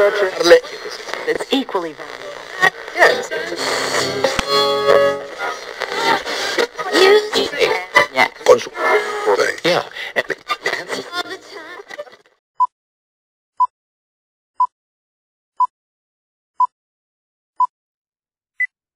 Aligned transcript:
It's 0.00 1.44
equally 1.52 1.92
valuable. 1.92 2.28
Yes. 2.94 3.28
Yeah. 8.14 8.30
con 8.46 8.60
su 8.60 8.70
yeah. 9.64 9.84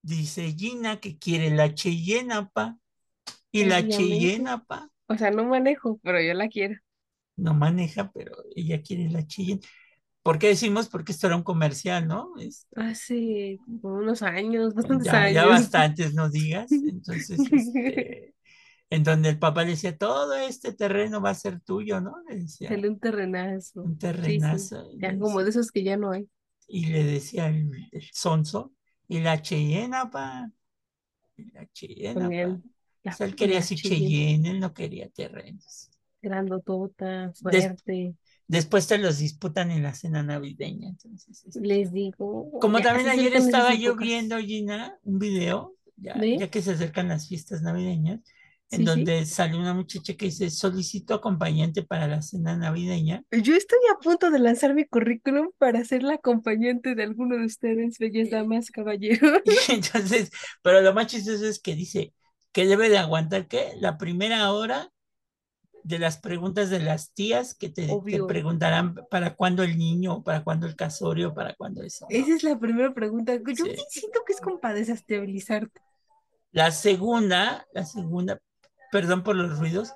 Dice 0.02 0.54
Gina 0.56 1.00
que 1.00 1.18
quiere 1.18 1.50
la 1.50 1.74
Cheyenne, 1.74 2.48
pa. 2.52 2.78
Y 3.50 3.64
la. 3.64 3.82
Cheyenne, 3.88 4.56
pa. 4.68 4.88
O 5.08 5.16
sea, 5.18 5.32
no 5.32 5.42
manejo, 5.44 5.98
pero 6.04 6.20
yo 6.20 6.32
la 6.34 6.48
quiero. 6.48 6.76
No 7.36 7.54
maneja, 7.54 8.12
pero 8.12 8.36
ella 8.54 8.80
quiere 8.82 9.10
la 9.10 9.26
Cheyenne. 9.26 9.62
¿Por 10.22 10.38
qué 10.38 10.48
decimos? 10.48 10.88
Porque 10.88 11.12
esto 11.12 11.26
era 11.26 11.36
un 11.36 11.42
comercial, 11.42 12.06
¿no? 12.06 12.32
Es- 12.38 12.66
Hace 12.76 13.58
como 13.80 13.96
unos 13.96 14.22
años, 14.22 14.74
bastantes 14.74 15.06
ya, 15.06 15.30
ya 15.30 15.42
años. 15.42 15.48
bastantes, 15.48 16.14
no 16.14 16.30
digas. 16.30 16.70
Entonces, 16.86 17.40
este, 17.50 18.34
en 18.90 19.04
donde 19.04 19.30
el 19.30 19.38
papá 19.38 19.64
le 19.64 19.70
decía, 19.72 19.96
todo 19.98 20.34
este 20.36 20.72
terreno 20.72 21.20
va 21.20 21.30
a 21.30 21.34
ser 21.34 21.60
tuyo, 21.60 22.00
¿no? 22.00 22.14
Le 22.28 22.36
decía, 22.40 22.68
Sale 22.68 22.88
un 22.88 22.98
terrenazo. 23.00 23.82
un 23.82 23.98
Sí, 24.20 24.40
sí. 24.40 24.48
terrenazo. 24.48 24.90
Ya 24.98 25.18
como 25.18 25.42
de 25.42 25.50
esos 25.50 25.70
que 25.70 25.82
ya 25.84 25.96
no 25.96 26.12
hay. 26.12 26.28
Y 26.68 26.86
le 26.86 27.04
decía 27.04 27.48
el, 27.48 27.70
el 27.92 28.02
sonso, 28.12 28.72
y 29.08 29.20
la 29.20 29.40
Cheyenne, 29.42 29.96
pa. 30.10 30.50
Y 31.36 31.50
la 31.52 31.66
Cheyenne, 31.72 32.42
el- 32.42 32.62
O 33.04 33.10
la, 33.10 33.12
sea, 33.12 33.26
él 33.26 33.36
quería 33.36 33.60
la 33.60 33.66
Cheyenne, 33.74 34.38
Cheyenne, 34.40 34.50
él 34.50 34.60
no 34.60 34.74
quería 34.74 35.08
terrenos. 35.10 35.90
grandotota, 36.22 37.32
fuerte. 37.34 38.14
Después 38.48 38.86
te 38.86 38.98
los 38.98 39.18
disputan 39.18 39.70
en 39.70 39.82
la 39.82 39.94
cena 39.94 40.22
navideña. 40.22 40.88
Entonces, 40.88 41.44
este, 41.46 41.60
Les 41.60 41.92
digo. 41.92 42.50
Como 42.60 42.78
ya 42.78 42.84
también 42.84 43.08
ayer 43.08 43.34
estaba 43.34 43.74
yo 43.74 43.96
viendo, 43.96 44.38
Gina, 44.38 44.98
un 45.04 45.18
video, 45.18 45.74
ya, 45.96 46.14
ya 46.16 46.50
que 46.50 46.62
se 46.62 46.72
acercan 46.72 47.08
las 47.08 47.28
fiestas 47.28 47.62
navideñas, 47.62 48.20
en 48.70 48.78
Sí, 48.78 48.78
sí. 48.78 48.84
donde 48.84 49.26
sale 49.26 49.56
una 49.58 49.74
muchacha 49.74 50.14
que 50.14 50.26
dice, 50.26 50.50
solicito 50.50 51.14
acompañante 51.14 51.82
para 51.82 52.06
la 52.08 52.22
cena 52.22 52.56
navideña. 52.56 53.22
Yo 53.30 53.54
estoy 53.54 53.78
a 53.94 53.98
punto 53.98 54.30
de 54.30 54.38
lanzar 54.38 54.74
mi 54.74 54.86
currículum 54.86 55.50
para 55.58 55.84
ser 55.84 56.02
la 56.02 56.14
acompañante 56.14 56.94
de 56.94 57.02
alguno 57.02 57.36
de 57.36 57.46
ustedes, 57.46 57.98
bellas 57.98 58.30
damas, 58.30 58.70
caballeros. 58.70 59.42
Y 59.44 59.72
entonces, 59.72 60.30
pero 60.62 60.80
lo 60.80 60.94
más 60.94 61.06
chistoso 61.06 61.46
es 61.46 61.58
que 61.60 61.74
dice 61.74 62.12
que 62.52 62.66
debe 62.66 62.90
de 62.90 62.98
aguantar, 62.98 63.46
¿qué? 63.48 63.72
La 63.80 63.96
primera 63.96 64.52
hora 64.52 64.91
de 65.84 65.98
las 65.98 66.18
preguntas 66.18 66.70
de 66.70 66.80
las 66.80 67.12
tías 67.12 67.54
que 67.54 67.68
te, 67.68 67.88
preguntarán 68.26 68.94
para 69.10 69.34
cuándo 69.34 69.62
el 69.62 69.76
niño, 69.76 70.22
para 70.22 70.44
cuándo 70.44 70.66
el 70.66 70.76
casorio, 70.76 71.34
para 71.34 71.54
cuándo 71.54 71.82
eso. 71.82 72.06
¿no? 72.08 72.16
Esa 72.16 72.34
es 72.34 72.42
la 72.42 72.58
primera 72.58 72.92
pregunta. 72.94 73.34
Yo 73.34 73.64
Sí. 73.64 73.76
siento 73.88 74.20
que 74.26 74.32
es 74.32 74.40
como 74.40 74.60
para 74.60 74.74
desestabilizarte. 74.74 75.80
La 76.52 76.70
segunda, 76.70 77.66
la 77.72 77.84
segunda, 77.84 78.40
perdón 78.90 79.22
por 79.22 79.36
los 79.36 79.58
ruidos. 79.58 79.92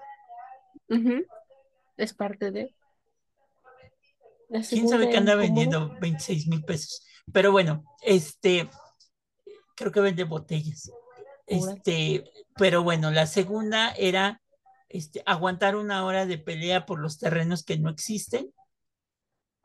Es 1.96 2.14
parte 2.14 2.50
de. 2.50 2.74
La 4.48 4.62
quién 4.62 4.88
sabe 4.88 5.10
qué 5.10 5.16
anda 5.16 5.34
vendiendo 5.34 5.94
26 6.00 6.46
mil 6.46 6.64
pesos. 6.64 7.04
Pero 7.32 7.50
bueno, 7.50 7.84
este, 8.02 8.70
creo 9.74 9.90
que 9.92 10.00
vende 10.00 10.24
botellas. 10.24 10.90
Este, 11.46 12.24
pero 12.56 12.82
bueno, 12.82 13.10
la 13.10 13.26
segunda 13.26 13.90
era 13.92 14.40
este, 14.88 15.22
aguantar 15.26 15.76
una 15.76 16.04
hora 16.04 16.26
de 16.26 16.38
pelea 16.38 16.86
por 16.86 17.00
los 17.00 17.18
terrenos 17.18 17.64
que 17.64 17.78
no 17.78 17.90
existen. 17.90 18.52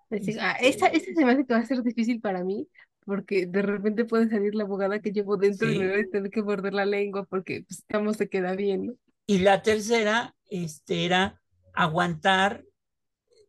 Les 0.09 0.25
digo, 0.25 0.39
ah, 0.41 0.53
Este- 0.53 0.69
esta, 0.69 0.87
esta 0.87 1.13
se 1.13 1.25
me 1.25 1.31
hace 1.31 1.45
que 1.45 1.53
va 1.53 1.59
a 1.59 1.65
ser 1.65 1.81
difícil 1.83 2.19
para 2.19 2.43
mí, 2.43 2.67
porque 3.05 3.45
de 3.45 3.61
repente 3.61 4.05
puede 4.05 4.29
salir 4.29 4.53
la 4.55 4.63
abogada 4.63 4.99
que 4.99 5.11
llevo 5.11 5.37
dentro 5.37 5.69
y 5.71 5.79
me 5.79 5.85
Sí. 5.85 5.91
voy 5.91 6.01
a 6.01 6.09
tener 6.09 6.31
que 6.31 6.43
morder 6.43 6.73
la 6.73 6.85
lengua 6.85 7.25
porque 7.25 7.63
pues, 7.67 7.79
estamos 7.79 8.17
se 8.17 8.29
queda 8.29 8.55
bien, 8.55 8.87
¿no? 8.87 8.93
Y 9.25 9.39
la 9.39 9.61
tercera 9.61 10.35
este, 10.49 11.05
era 11.05 11.41
aguantar 11.73 12.65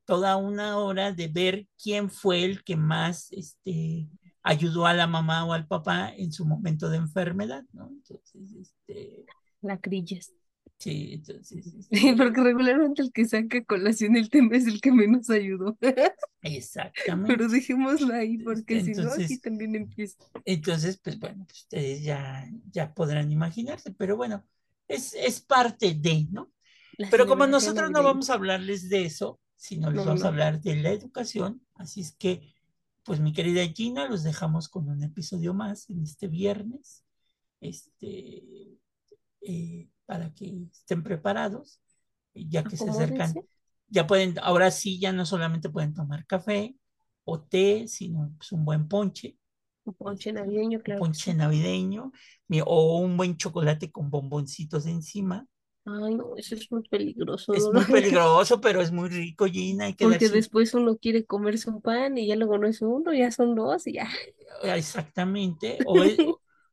toda 0.04 0.36
una 0.36 0.78
hora 0.78 1.12
de 1.12 1.28
ver 1.28 1.66
quién 1.82 2.10
fue 2.10 2.44
el 2.44 2.62
que 2.62 2.76
más 2.76 3.32
este, 3.32 4.08
ayudó 4.42 4.86
a 4.86 4.94
la 4.94 5.06
mamá 5.06 5.44
o 5.44 5.52
al 5.52 5.66
papá 5.66 6.12
en 6.16 6.32
su 6.32 6.44
momento 6.44 6.88
de 6.88 6.98
enfermedad, 6.98 7.64
¿no? 7.72 7.88
Entonces, 7.88 8.52
este, 8.60 9.24
La 9.60 9.78
crillas. 9.80 10.32
Sí, 10.82 11.10
entonces, 11.14 11.66
este, 11.78 11.96
Sí, 11.96 12.12
porque 12.16 12.42
regularmente 12.42 13.02
el 13.02 13.12
que 13.12 13.24
saca 13.24 13.64
colación 13.64 14.16
el 14.16 14.28
tema 14.30 14.56
es 14.56 14.66
el 14.66 14.80
que 14.80 14.92
menos 14.92 15.30
ayudó. 15.30 15.78
exactamente. 16.42 17.32
Pero 17.32 17.48
dejémoslo 17.48 18.14
ahí, 18.14 18.38
porque 18.38 18.80
si 18.84 18.92
no, 18.92 19.02
aquí 19.10 19.12
Entonces- 19.12 19.40
también 19.40 19.74
empieza. 19.76 20.16
Entonces, 20.44 20.98
pues 21.02 21.18
bueno, 21.18 21.46
ustedes 21.50 22.02
ya, 22.02 22.48
ya 22.70 22.92
podrán 22.94 23.30
imaginarse, 23.30 23.92
pero 23.92 24.16
bueno, 24.16 24.44
es, 24.88 25.14
es 25.14 25.40
parte 25.40 25.94
de, 25.94 26.26
¿no? 26.30 26.52
La 26.98 27.08
Pero 27.10 27.26
como 27.26 27.46
nosotros 27.46 27.90
no 27.90 28.02
vamos 28.02 28.28
a 28.28 28.34
hablarles 28.34 28.88
de 28.88 29.04
eso, 29.06 29.40
sino 29.56 29.88
les 29.90 30.00
No, 30.00 30.06
vamos 30.06 30.24
a 30.24 30.28
hablar 30.28 30.60
de 30.60 30.76
la 30.76 30.90
educación, 30.90 31.62
así 31.74 32.00
es 32.00 32.12
que, 32.12 32.52
pues 33.04 33.20
mi 33.20 33.32
querida 33.32 33.64
Gina, 33.66 34.08
los 34.08 34.22
dejamos 34.24 34.68
con 34.68 34.88
un 34.88 35.02
episodio 35.02 35.54
más 35.54 35.88
en 35.90 36.02
este 36.02 36.28
viernes, 36.28 37.04
este, 37.60 38.78
eh, 39.40 39.88
para 40.06 40.32
que 40.34 40.46
estén 40.72 41.02
preparados, 41.02 41.80
ya 42.34 42.66
que 42.66 42.76
se 42.76 42.90
acercan, 42.90 43.40
ya 43.88 44.06
pueden, 44.06 44.38
ahora 44.42 44.70
sí, 44.70 45.00
ya 45.00 45.12
no 45.12 45.26
solamente 45.26 45.70
pueden 45.70 45.94
tomar 45.94 46.26
café 46.26 46.76
o 47.24 47.40
té, 47.42 47.86
sino 47.88 48.32
pues, 48.38 48.52
un 48.52 48.64
buen 48.64 48.88
ponche, 48.88 49.36
Un 49.86 49.92
ponche 49.94 50.32
navideño, 50.32 50.82
un 50.86 50.86
claro. 50.86 51.04
que 51.12 51.12
ponche 51.12 51.34
navideño, 51.34 52.12
o 52.66 52.98
un 53.06 53.16
buen 53.16 53.36
chocolate 53.36 53.90
con 53.90 54.10
bomboncitos 54.10 54.86
encima. 54.86 55.46
Ay, 55.84 56.14
no, 56.14 56.36
eso 56.36 56.54
es 56.54 56.70
muy 56.70 56.82
peligroso. 56.88 57.54
Es 57.54 57.72
no 57.72 57.72
muy 57.72 57.84
peligroso, 57.86 58.60
pero 58.60 58.80
es 58.82 58.90
muy 58.92 59.08
rico, 59.08 59.46
Gina. 59.46 59.84
Hay 59.86 59.94
que 59.94 60.06
Porque 60.06 60.28
darse- 60.28 60.28
después 60.28 60.74
uno 60.74 60.98
quiere 60.98 61.24
comerse 61.24 61.70
un 61.70 61.80
pan 61.80 62.18
y 62.18 62.26
ya 62.26 62.36
luego 62.36 62.58
no 62.58 62.66
es 62.66 62.82
uno, 62.82 63.14
ya 63.14 63.30
son 63.30 63.54
dos 63.54 63.86
y 63.86 63.94
ya. 63.94 64.08
Exactamente. 64.62 65.80
O, 65.84 66.04
e- 66.04 66.22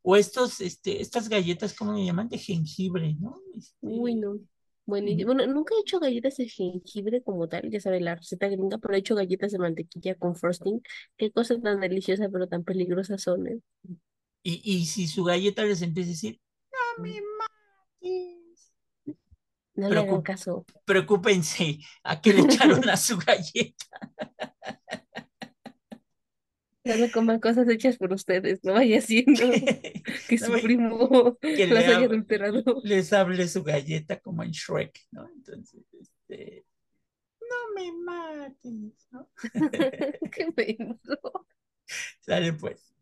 o 0.10 0.16
estos, 0.16 0.60
este, 0.62 1.02
estas 1.02 1.30
galletas, 1.30 1.74
¿cómo 1.76 1.94
le 1.94 2.06
llaman? 2.06 2.30
De 2.30 2.38
jengibre, 2.38 3.16
¿no? 3.20 3.36
Este, 3.56 3.76
Uy, 3.82 4.16
no. 4.16 4.34
Mm. 4.34 5.26
Bueno, 5.26 5.46
nunca 5.46 5.76
he 5.76 5.82
hecho 5.82 6.00
galletas 6.00 6.38
de 6.38 6.48
jengibre 6.50 7.22
como 7.22 7.48
tal, 7.48 7.70
ya 7.70 7.80
sabe 7.80 8.00
la 8.02 8.16
receta 8.16 8.48
gringa, 8.48 8.80
pero 8.80 8.96
he 8.96 8.98
hecho 9.00 9.14
galletas 9.16 9.52
de 9.52 9.60
mantequilla 9.60 10.16
con 10.16 10.36
frosting. 10.36 10.82
Qué 11.18 11.32
cosa 11.32 11.60
tan 11.62 11.80
deliciosa, 11.80 12.28
pero 12.32 12.48
tan 12.48 12.64
peligrosa 12.64 13.18
son, 13.20 13.48
¿eh? 13.48 13.60
Y, 14.42 14.62
y 14.64 14.86
si 14.88 15.08
su 15.08 15.24
galleta 15.24 15.64
les 15.64 15.82
empieza 15.84 16.10
a 16.10 16.14
decir, 16.14 16.42
no 16.98 17.04
me 17.04 17.22
mates, 17.22 18.72
No 19.76 19.90
le 19.90 20.00
hagan 20.02 20.22
Preocup- 20.22 20.24
caso. 20.24 20.66
preocúpense 20.86 21.80
a 22.04 22.20
qué 22.22 22.34
le 22.34 22.42
echaron 22.42 22.90
a 22.90 22.98
su 22.98 23.18
galleta. 23.18 23.86
No 26.86 26.98
me 26.98 27.12
coman 27.12 27.40
cosas 27.40 27.68
hechas 27.68 27.98
por 27.98 28.14
ustedes, 28.14 28.64
no 28.64 28.74
vaya 28.74 29.02
siendo 29.02 29.34
que 30.30 30.38
su 30.38 30.52
primo 30.62 31.38
que 31.42 31.68
las 31.68 31.86
haya 31.86 32.06
adulterado. 32.06 32.64
les 32.84 33.12
hable 33.12 33.48
su 33.48 33.64
galleta 33.64 34.20
como 34.20 34.44
en 34.44 34.52
Shrek, 34.52 34.98
¿no? 35.12 35.28
Entonces, 35.30 35.82
este, 36.00 36.66
no 37.42 37.74
me 37.76 37.92
mates, 37.92 39.08
¿no? 39.12 39.30
Qué 40.32 40.48
menso. 40.56 41.46
Sale 42.20 42.54
pues. 42.54 42.94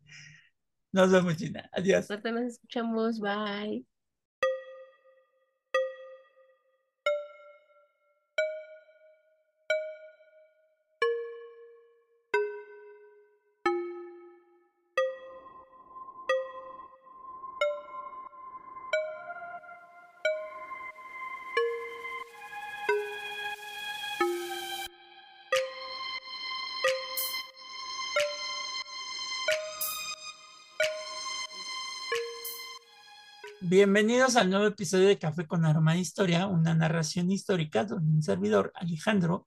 Nos 0.90 1.12
vemos, 1.12 1.36
Gina. 1.36 1.68
Adiós. 1.72 2.10
Ahorita 2.10 2.32
nos 2.32 2.44
escuchamos, 2.44 3.20
bye. 3.20 3.84
Bienvenidos 33.78 34.34
al 34.34 34.50
nuevo 34.50 34.66
episodio 34.66 35.06
de 35.06 35.20
Café 35.20 35.46
con 35.46 35.64
Aroma 35.64 35.92
de 35.92 36.00
Historia, 36.00 36.48
una 36.48 36.74
narración 36.74 37.30
histórica 37.30 37.84
donde 37.84 38.12
un 38.12 38.24
servidor, 38.24 38.72
Alejandro, 38.74 39.46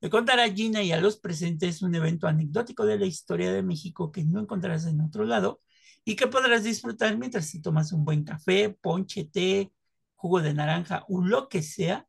le 0.00 0.08
contará 0.08 0.44
a 0.44 0.50
Gina 0.50 0.82
y 0.82 0.92
a 0.92 0.98
los 0.98 1.18
presentes 1.18 1.82
un 1.82 1.94
evento 1.94 2.26
anecdótico 2.26 2.86
de 2.86 2.98
la 2.98 3.04
historia 3.04 3.52
de 3.52 3.62
México 3.62 4.10
que 4.10 4.24
no 4.24 4.40
encontrarás 4.40 4.86
en 4.86 5.02
otro 5.02 5.26
lado 5.26 5.60
y 6.06 6.16
que 6.16 6.26
podrás 6.26 6.64
disfrutar 6.64 7.18
mientras 7.18 7.52
te 7.52 7.60
tomas 7.60 7.92
un 7.92 8.02
buen 8.06 8.24
café, 8.24 8.70
ponche, 8.80 9.26
té, 9.26 9.70
jugo 10.14 10.40
de 10.40 10.54
naranja 10.54 11.04
o 11.10 11.20
lo 11.20 11.50
que 11.50 11.60
sea 11.60 12.08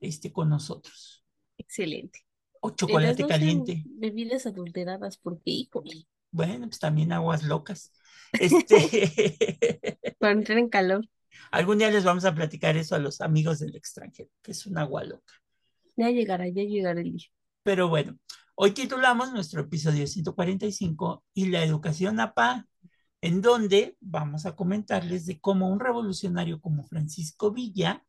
este, 0.00 0.30
con 0.30 0.50
nosotros. 0.50 1.24
Excelente. 1.56 2.26
O 2.60 2.72
chocolate 2.72 3.26
caliente. 3.26 3.84
Bebidas 3.86 4.44
adulteradas, 4.44 5.16
porque 5.16 5.50
híjole. 5.50 6.06
Bueno, 6.30 6.66
pues 6.66 6.78
también 6.78 7.12
aguas 7.12 7.42
locas. 7.42 7.92
Este. 8.32 9.98
Para 10.18 10.32
entrar 10.32 10.58
en 10.58 10.68
calor. 10.68 11.04
Algún 11.50 11.78
día 11.78 11.90
les 11.90 12.04
vamos 12.04 12.24
a 12.24 12.34
platicar 12.34 12.76
eso 12.76 12.94
a 12.94 12.98
los 12.98 13.20
amigos 13.20 13.58
del 13.58 13.74
extranjero, 13.74 14.30
que 14.42 14.52
es 14.52 14.66
un 14.66 14.78
agua 14.78 15.02
loca. 15.04 15.34
Ya 15.96 16.10
llegará, 16.10 16.46
ya 16.48 16.62
llegará 16.62 17.00
el 17.00 17.12
día. 17.12 17.28
Pero 17.62 17.88
bueno, 17.88 18.16
hoy 18.54 18.70
titulamos 18.70 19.32
nuestro 19.32 19.62
episodio 19.62 20.06
145 20.06 21.24
y 21.34 21.46
la 21.46 21.64
educación 21.64 22.20
APA, 22.20 22.66
en 23.20 23.42
donde 23.42 23.96
vamos 24.00 24.46
a 24.46 24.54
comentarles 24.54 25.26
de 25.26 25.40
cómo 25.40 25.68
un 25.68 25.80
revolucionario 25.80 26.60
como 26.60 26.84
Francisco 26.84 27.50
Villa, 27.50 28.04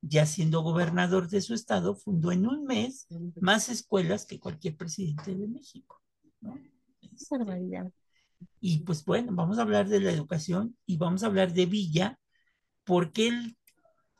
ya 0.00 0.24
siendo 0.26 0.62
gobernador 0.62 1.28
de 1.28 1.40
su 1.40 1.54
estado, 1.54 1.96
fundó 1.96 2.30
en 2.30 2.46
un 2.46 2.64
mes 2.64 3.08
más 3.40 3.68
escuelas 3.68 4.24
que 4.24 4.38
cualquier 4.38 4.76
presidente 4.76 5.34
de 5.34 5.48
México. 5.48 6.00
¿no? 6.40 6.56
Barbaridad. 7.30 7.90
Y 8.60 8.78
pues 8.80 9.04
bueno, 9.04 9.32
vamos 9.32 9.58
a 9.58 9.62
hablar 9.62 9.88
de 9.88 10.00
la 10.00 10.12
educación 10.12 10.76
y 10.86 10.96
vamos 10.96 11.22
a 11.22 11.26
hablar 11.26 11.52
de 11.52 11.66
Villa, 11.66 12.18
porque 12.84 13.28
él 13.28 13.56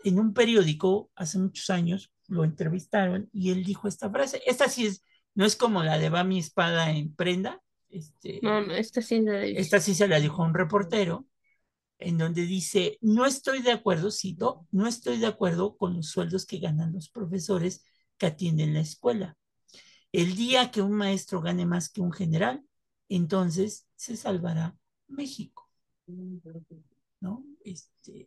en 0.04 0.18
un 0.18 0.32
periódico 0.32 1.10
hace 1.14 1.38
muchos 1.38 1.70
años 1.70 2.12
lo 2.28 2.44
entrevistaron 2.44 3.28
y 3.32 3.50
él 3.50 3.64
dijo 3.64 3.88
esta 3.88 4.10
frase. 4.10 4.42
Esta 4.46 4.68
sí 4.68 4.86
es, 4.86 5.02
no 5.34 5.44
es 5.44 5.56
como 5.56 5.82
la 5.82 5.98
de 5.98 6.10
va 6.10 6.24
mi 6.24 6.38
espada 6.38 6.90
en 6.90 7.14
prenda. 7.14 7.60
Este, 7.88 8.40
no, 8.42 8.60
no, 8.60 8.74
esta 8.74 9.00
sí, 9.00 9.24
esta 9.26 9.80
sí 9.80 9.94
se 9.94 10.08
la 10.08 10.20
dijo 10.20 10.42
a 10.42 10.46
un 10.46 10.54
reportero, 10.54 11.26
en 11.98 12.18
donde 12.18 12.42
dice, 12.42 12.98
no 13.00 13.26
estoy 13.26 13.60
de 13.60 13.72
acuerdo, 13.72 14.10
cito, 14.10 14.66
no 14.70 14.86
estoy 14.86 15.18
de 15.18 15.26
acuerdo 15.26 15.76
con 15.76 15.96
los 15.96 16.08
sueldos 16.10 16.46
que 16.46 16.58
ganan 16.58 16.92
los 16.92 17.08
profesores 17.08 17.84
que 18.18 18.26
atienden 18.26 18.74
la 18.74 18.80
escuela. 18.80 19.36
El 20.12 20.36
día 20.36 20.70
que 20.70 20.80
un 20.80 20.92
maestro 20.92 21.40
gane 21.40 21.66
más 21.66 21.88
que 21.88 22.00
un 22.00 22.12
general, 22.12 22.62
entonces 23.08 23.86
se 23.96 24.16
salvará 24.16 24.76
México. 25.06 25.68
¿No? 27.20 27.44
Este. 27.64 28.26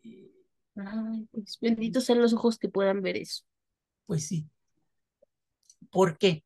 Ay, 0.76 1.28
pues 1.30 1.58
benditos 1.60 2.04
sean 2.04 2.20
los 2.20 2.32
ojos 2.32 2.58
que 2.58 2.68
puedan 2.68 3.02
ver 3.02 3.16
eso. 3.16 3.44
Pues 4.06 4.26
sí. 4.26 4.48
¿Por 5.90 6.18
qué? 6.18 6.44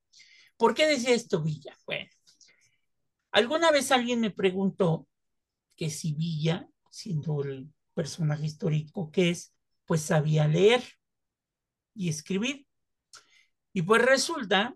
¿Por 0.56 0.74
qué 0.74 0.86
decía 0.86 1.14
esto 1.14 1.42
Villa? 1.42 1.76
Bueno, 1.86 2.10
alguna 3.30 3.70
vez 3.70 3.92
alguien 3.92 4.20
me 4.20 4.30
preguntó 4.30 5.06
que 5.76 5.90
si 5.90 6.14
Villa, 6.14 6.68
siendo 6.90 7.42
el 7.42 7.72
personaje 7.94 8.46
histórico 8.46 9.10
que 9.10 9.30
es, 9.30 9.54
pues 9.84 10.02
sabía 10.02 10.48
leer 10.48 10.82
y 11.94 12.08
escribir. 12.08 12.66
Y 13.72 13.82
pues 13.82 14.02
resulta 14.02 14.74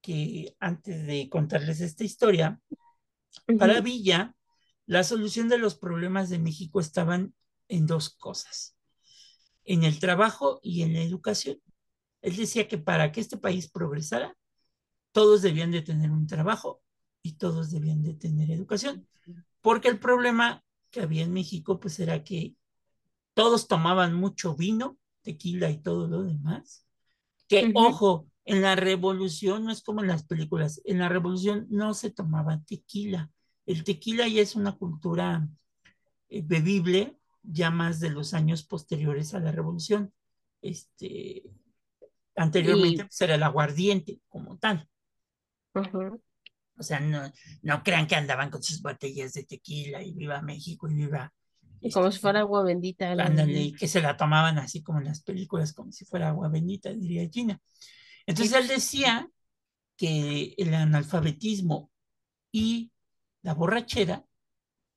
que 0.00 0.54
antes 0.60 1.06
de 1.06 1.28
contarles 1.30 1.80
esta 1.80 2.04
historia, 2.04 2.60
para 3.58 3.80
Villa, 3.80 4.34
la 4.86 5.04
solución 5.04 5.48
de 5.48 5.58
los 5.58 5.74
problemas 5.74 6.28
de 6.28 6.38
México 6.38 6.80
estaban 6.80 7.34
en 7.68 7.86
dos 7.86 8.10
cosas, 8.10 8.76
en 9.64 9.84
el 9.84 9.98
trabajo 9.98 10.60
y 10.62 10.82
en 10.82 10.92
la 10.92 11.00
educación. 11.00 11.60
Él 12.22 12.36
decía 12.36 12.68
que 12.68 12.78
para 12.78 13.12
que 13.12 13.20
este 13.20 13.36
país 13.36 13.70
progresara, 13.70 14.36
todos 15.12 15.42
debían 15.42 15.70
de 15.70 15.82
tener 15.82 16.10
un 16.10 16.26
trabajo 16.26 16.82
y 17.22 17.34
todos 17.34 17.70
debían 17.70 18.02
de 18.02 18.14
tener 18.14 18.50
educación, 18.50 19.06
porque 19.60 19.88
el 19.88 19.98
problema 19.98 20.62
que 20.90 21.00
había 21.00 21.22
en 21.22 21.32
México 21.32 21.80
pues 21.80 21.98
era 21.98 22.24
que 22.24 22.54
todos 23.32 23.68
tomaban 23.68 24.14
mucho 24.14 24.54
vino, 24.54 24.98
tequila 25.22 25.70
y 25.70 25.78
todo 25.78 26.06
lo 26.06 26.22
demás, 26.22 26.86
que 27.48 27.72
ojo, 27.74 28.26
en 28.44 28.62
la 28.62 28.76
revolución 28.76 29.64
no 29.64 29.72
es 29.72 29.82
como 29.82 30.02
en 30.02 30.08
las 30.08 30.24
películas, 30.24 30.80
en 30.84 30.98
la 30.98 31.08
revolución 31.08 31.66
no 31.70 31.94
se 31.94 32.10
tomaba 32.10 32.62
tequila. 32.66 33.30
El 33.66 33.84
tequila 33.84 34.28
ya 34.28 34.42
es 34.42 34.54
una 34.54 34.72
cultura 34.72 35.48
eh, 36.28 36.42
bebible 36.44 37.18
ya 37.42 37.70
más 37.70 38.00
de 38.00 38.10
los 38.10 38.34
años 38.34 38.64
posteriores 38.64 39.34
a 39.34 39.40
la 39.40 39.52
revolución. 39.52 40.12
Este, 40.60 41.42
anteriormente 42.36 43.04
pues, 43.04 43.20
era 43.20 43.34
el 43.34 43.42
aguardiente 43.42 44.20
como 44.28 44.58
tal. 44.58 44.88
O 46.76 46.82
sea, 46.82 47.00
no, 47.00 47.30
no 47.62 47.82
crean 47.82 48.06
que 48.06 48.16
andaban 48.16 48.50
con 48.50 48.62
sus 48.62 48.82
botellas 48.82 49.32
de 49.34 49.44
tequila 49.44 50.02
y 50.02 50.12
viva 50.12 50.42
México 50.42 50.88
y 50.88 50.94
viva. 50.94 51.32
como 51.92 52.10
si 52.10 52.18
fuera 52.18 52.40
agua 52.40 52.62
bendita. 52.62 53.12
Ándale, 53.12 53.72
que 53.72 53.88
se 53.88 54.02
la 54.02 54.16
tomaban 54.16 54.58
así 54.58 54.82
como 54.82 54.98
en 54.98 55.06
las 55.06 55.22
películas, 55.22 55.72
como 55.72 55.92
si 55.92 56.04
fuera 56.04 56.28
agua 56.28 56.48
bendita, 56.48 56.92
diría 56.92 57.28
Gina. 57.30 57.60
Entonces 58.26 58.54
él 58.54 58.68
decía 58.68 59.30
que 59.96 60.54
el 60.56 60.74
analfabetismo 60.74 61.90
y 62.50 62.90
la 63.42 63.54
borrachera, 63.54 64.24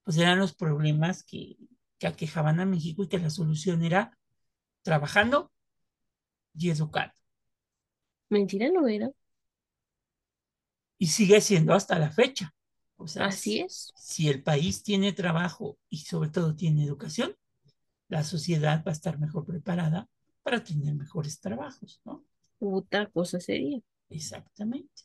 pues 0.04 0.18
eran 0.18 0.40
los 0.40 0.54
problemas 0.54 1.24
que, 1.24 1.58
aquejaban 2.04 2.60
a 2.60 2.66
México 2.66 3.04
y 3.04 3.08
que 3.08 3.18
la 3.18 3.32
solución 3.32 3.84
era 3.84 4.16
trabajando 4.84 5.52
y 6.54 6.70
educando. 6.70 7.16
Mentira 8.30 8.70
no 8.70 8.88
era. 8.88 9.10
Y 11.00 11.08
sigue 11.08 11.42
siendo 11.42 11.74
hasta 11.74 11.98
la 11.98 12.12
fecha. 12.12 12.54
O 12.98 13.08
sea, 13.08 13.26
Así 13.26 13.62
es. 13.62 13.92
Si 13.96 14.30
el 14.30 14.44
país 14.44 14.84
tiene 14.84 15.12
trabajo 15.12 15.80
y 15.90 15.98
sobre 15.98 16.30
todo 16.30 16.56
tiene 16.56 16.84
educación, 16.84 17.36
la 18.08 18.24
sociedad 18.24 18.84
va 18.86 18.92
a 18.92 18.94
estar 18.94 19.18
mejor 19.18 19.44
preparada 19.44 20.08
para 20.44 20.64
tener 20.64 20.94
mejores 20.94 21.40
trabajos, 21.40 22.00
¿no? 22.06 22.24
Otra 22.60 23.10
cosa 23.10 23.40
sería. 23.40 23.80
Exactamente. 24.10 25.04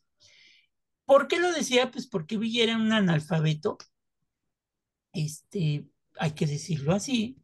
¿Por 1.04 1.28
qué 1.28 1.38
lo 1.38 1.52
decía? 1.52 1.90
Pues 1.90 2.06
porque 2.06 2.38
Villa 2.38 2.64
era 2.64 2.76
un 2.76 2.92
analfabeto, 2.92 3.78
este, 5.12 5.86
hay 6.18 6.30
que 6.32 6.46
decirlo 6.46 6.94
así, 6.94 7.38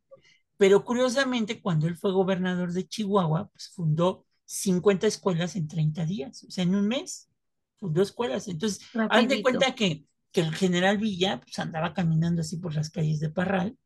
pero 0.57 0.85
curiosamente 0.85 1.61
cuando 1.61 1.87
él 1.87 1.97
fue 1.97 2.13
gobernador 2.13 2.73
de 2.73 2.87
Chihuahua, 2.87 3.49
pues 3.49 3.69
fundó 3.69 4.27
50 4.45 5.07
escuelas 5.07 5.57
en 5.57 5.69
30 5.69 6.05
días, 6.07 6.45
o 6.45 6.51
sea, 6.51 6.65
en 6.65 6.75
un 6.75 6.89
mes, 6.89 7.29
fundó 7.77 8.03
escuelas. 8.03 8.49
Entonces, 8.49 8.81
haz 9.11 9.29
de 9.29 9.43
cuenta 9.43 9.75
que, 9.75 10.07
que 10.33 10.41
el 10.41 10.55
general 10.55 10.99
Villa 10.99 11.41
pues, 11.41 11.59
andaba 11.59 11.95
caminando 11.95 12.41
así 12.41 12.57
por 12.57 12.75
las 12.75 12.91
calles 12.91 13.21
de 13.21 13.31
Parral, 13.31 13.77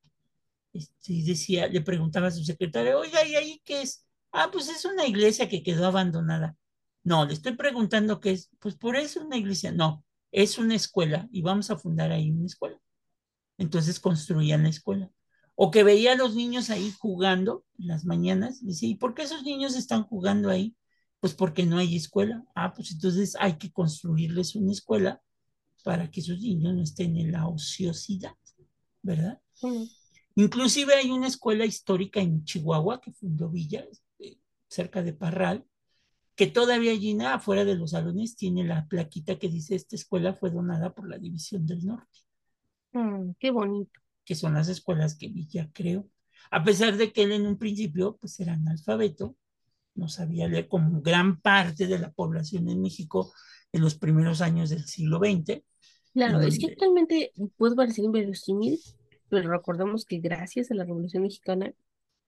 este, 0.73 1.13
y 1.13 1.23
decía, 1.23 1.67
le 1.67 1.81
preguntaba 1.83 2.29
a 2.29 2.31
su 2.31 2.45
secretario, 2.45 3.01
oiga, 3.01 3.27
¿y 3.27 3.35
ahí 3.35 3.63
qué 3.65 3.83
es? 3.83 4.07
Ah, 4.33 4.51
pues 4.53 4.69
es 4.69 4.85
una 4.85 5.07
iglesia 5.07 5.49
que 5.49 5.63
quedó 5.63 5.87
abandonada. 5.87 6.57
No, 7.05 7.27
le 7.27 7.35
estoy 7.35 7.55
preguntando 7.57 8.21
qué 8.21 8.33
es. 8.33 8.51
Pues 8.61 8.75
por 8.77 8.97
eso 8.97 9.21
es 9.21 9.27
una 9.27 9.37
iglesia. 9.37 9.73
No, 9.73 10.05
es 10.31 10.59
una 10.59 10.75
escuela 10.75 11.29
y 11.33 11.43
vamos 11.43 11.71
a 11.71 11.79
fundar 11.79 12.13
ahí 12.13 12.31
una 12.31 12.47
escuela. 12.47 12.79
Entonces 13.59 14.01
construían 14.01 14.65
la 14.65 14.71
escuela. 14.71 15.11
O 15.55 15.71
que 15.71 15.85
veía 15.85 16.13
a 16.13 16.17
los 16.17 16.35
niños 16.35 16.71
ahí 16.71 16.93
jugando 16.99 17.65
en 17.79 17.89
las 17.89 18.05
mañanas. 18.05 18.65
Dice, 18.65 18.87
¿y 18.87 18.95
por 18.97 19.15
qué 19.15 19.23
esos 19.23 19.43
niños 19.45 19.77
están 19.77 20.05
jugando 20.05 20.51
ahí? 20.51 20.77
Pues 21.21 21.35
porque 21.35 21.67
no 21.67 21.79
hay 21.79 21.97
escuela. 21.97 22.45
Ah, 22.55 22.73
pues 22.75 22.93
entonces 22.93 23.37
hay 23.39 23.59
que 23.59 23.71
construirles 23.73 24.57
una 24.57 24.73
escuela 24.73 25.23
para 25.85 26.11
que 26.11 26.21
esos 26.21 26.41
niños 26.41 26.75
no 26.75 26.83
estén 26.83 27.17
en 27.17 27.33
la 27.33 27.49
ociosidad, 27.49 28.35
¿verdad? 29.03 29.41
Inclusive 30.35 30.95
hay 30.95 31.11
una 31.11 31.27
escuela 31.27 31.67
histórica 31.67 32.21
en 32.21 32.45
Chihuahua 32.45 33.01
que 33.01 33.13
fundó 33.13 33.51
Villa, 33.51 33.85
cerca 34.73 35.03
de 35.03 35.13
Parral, 35.13 35.67
que 36.35 36.47
todavía 36.47 36.93
allí 36.93 37.17
afuera 37.21 37.65
de 37.65 37.75
los 37.75 37.91
salones 37.91 38.37
tiene 38.37 38.65
la 38.65 38.87
plaquita 38.89 39.39
que 39.39 39.49
dice 39.49 39.75
esta 39.75 39.97
escuela 39.97 40.35
fue 40.35 40.51
donada 40.51 40.95
por 40.95 41.09
la 41.09 41.19
División 41.19 41.67
del 41.67 41.85
Norte. 41.85 42.21
Mm, 42.93 43.33
qué 43.39 43.51
bonito. 43.51 44.01
Que 44.25 44.35
son 44.35 44.55
las 44.55 44.69
escuelas 44.69 45.17
que 45.17 45.29
Villa 45.29 45.71
creó. 45.73 46.09
A 46.51 46.65
pesar 46.65 46.97
de 46.97 47.13
que 47.13 47.25
él 47.25 47.33
en 47.33 47.47
un 47.47 47.59
principio 47.59 48.17
pues 48.17 48.41
era 48.41 48.55
analfabeto, 48.55 49.37
no 49.95 50.09
sabía 50.09 50.49
leer 50.49 50.69
como 50.69 51.03
gran 51.03 51.41
parte 51.41 51.87
de 51.87 51.99
la 51.99 52.11
población 52.11 52.69
en 52.69 52.81
México 52.81 53.33
en 53.73 53.83
los 53.83 53.95
primeros 53.95 54.41
años 54.41 54.71
del 54.71 54.85
siglo 54.87 55.19
XX. 55.19 55.63
Claro, 56.15 56.41
es 56.41 56.59
que 56.59 56.67
actualmente 56.67 57.33
puede 57.57 57.75
parecer 57.75 58.05
inverosímil, 58.05 58.79
pero 59.29 59.51
recordemos 59.51 60.05
que 60.05 60.19
gracias 60.19 60.71
a 60.71 60.75
la 60.75 60.85
Revolución 60.85 61.23
Mexicana 61.23 61.73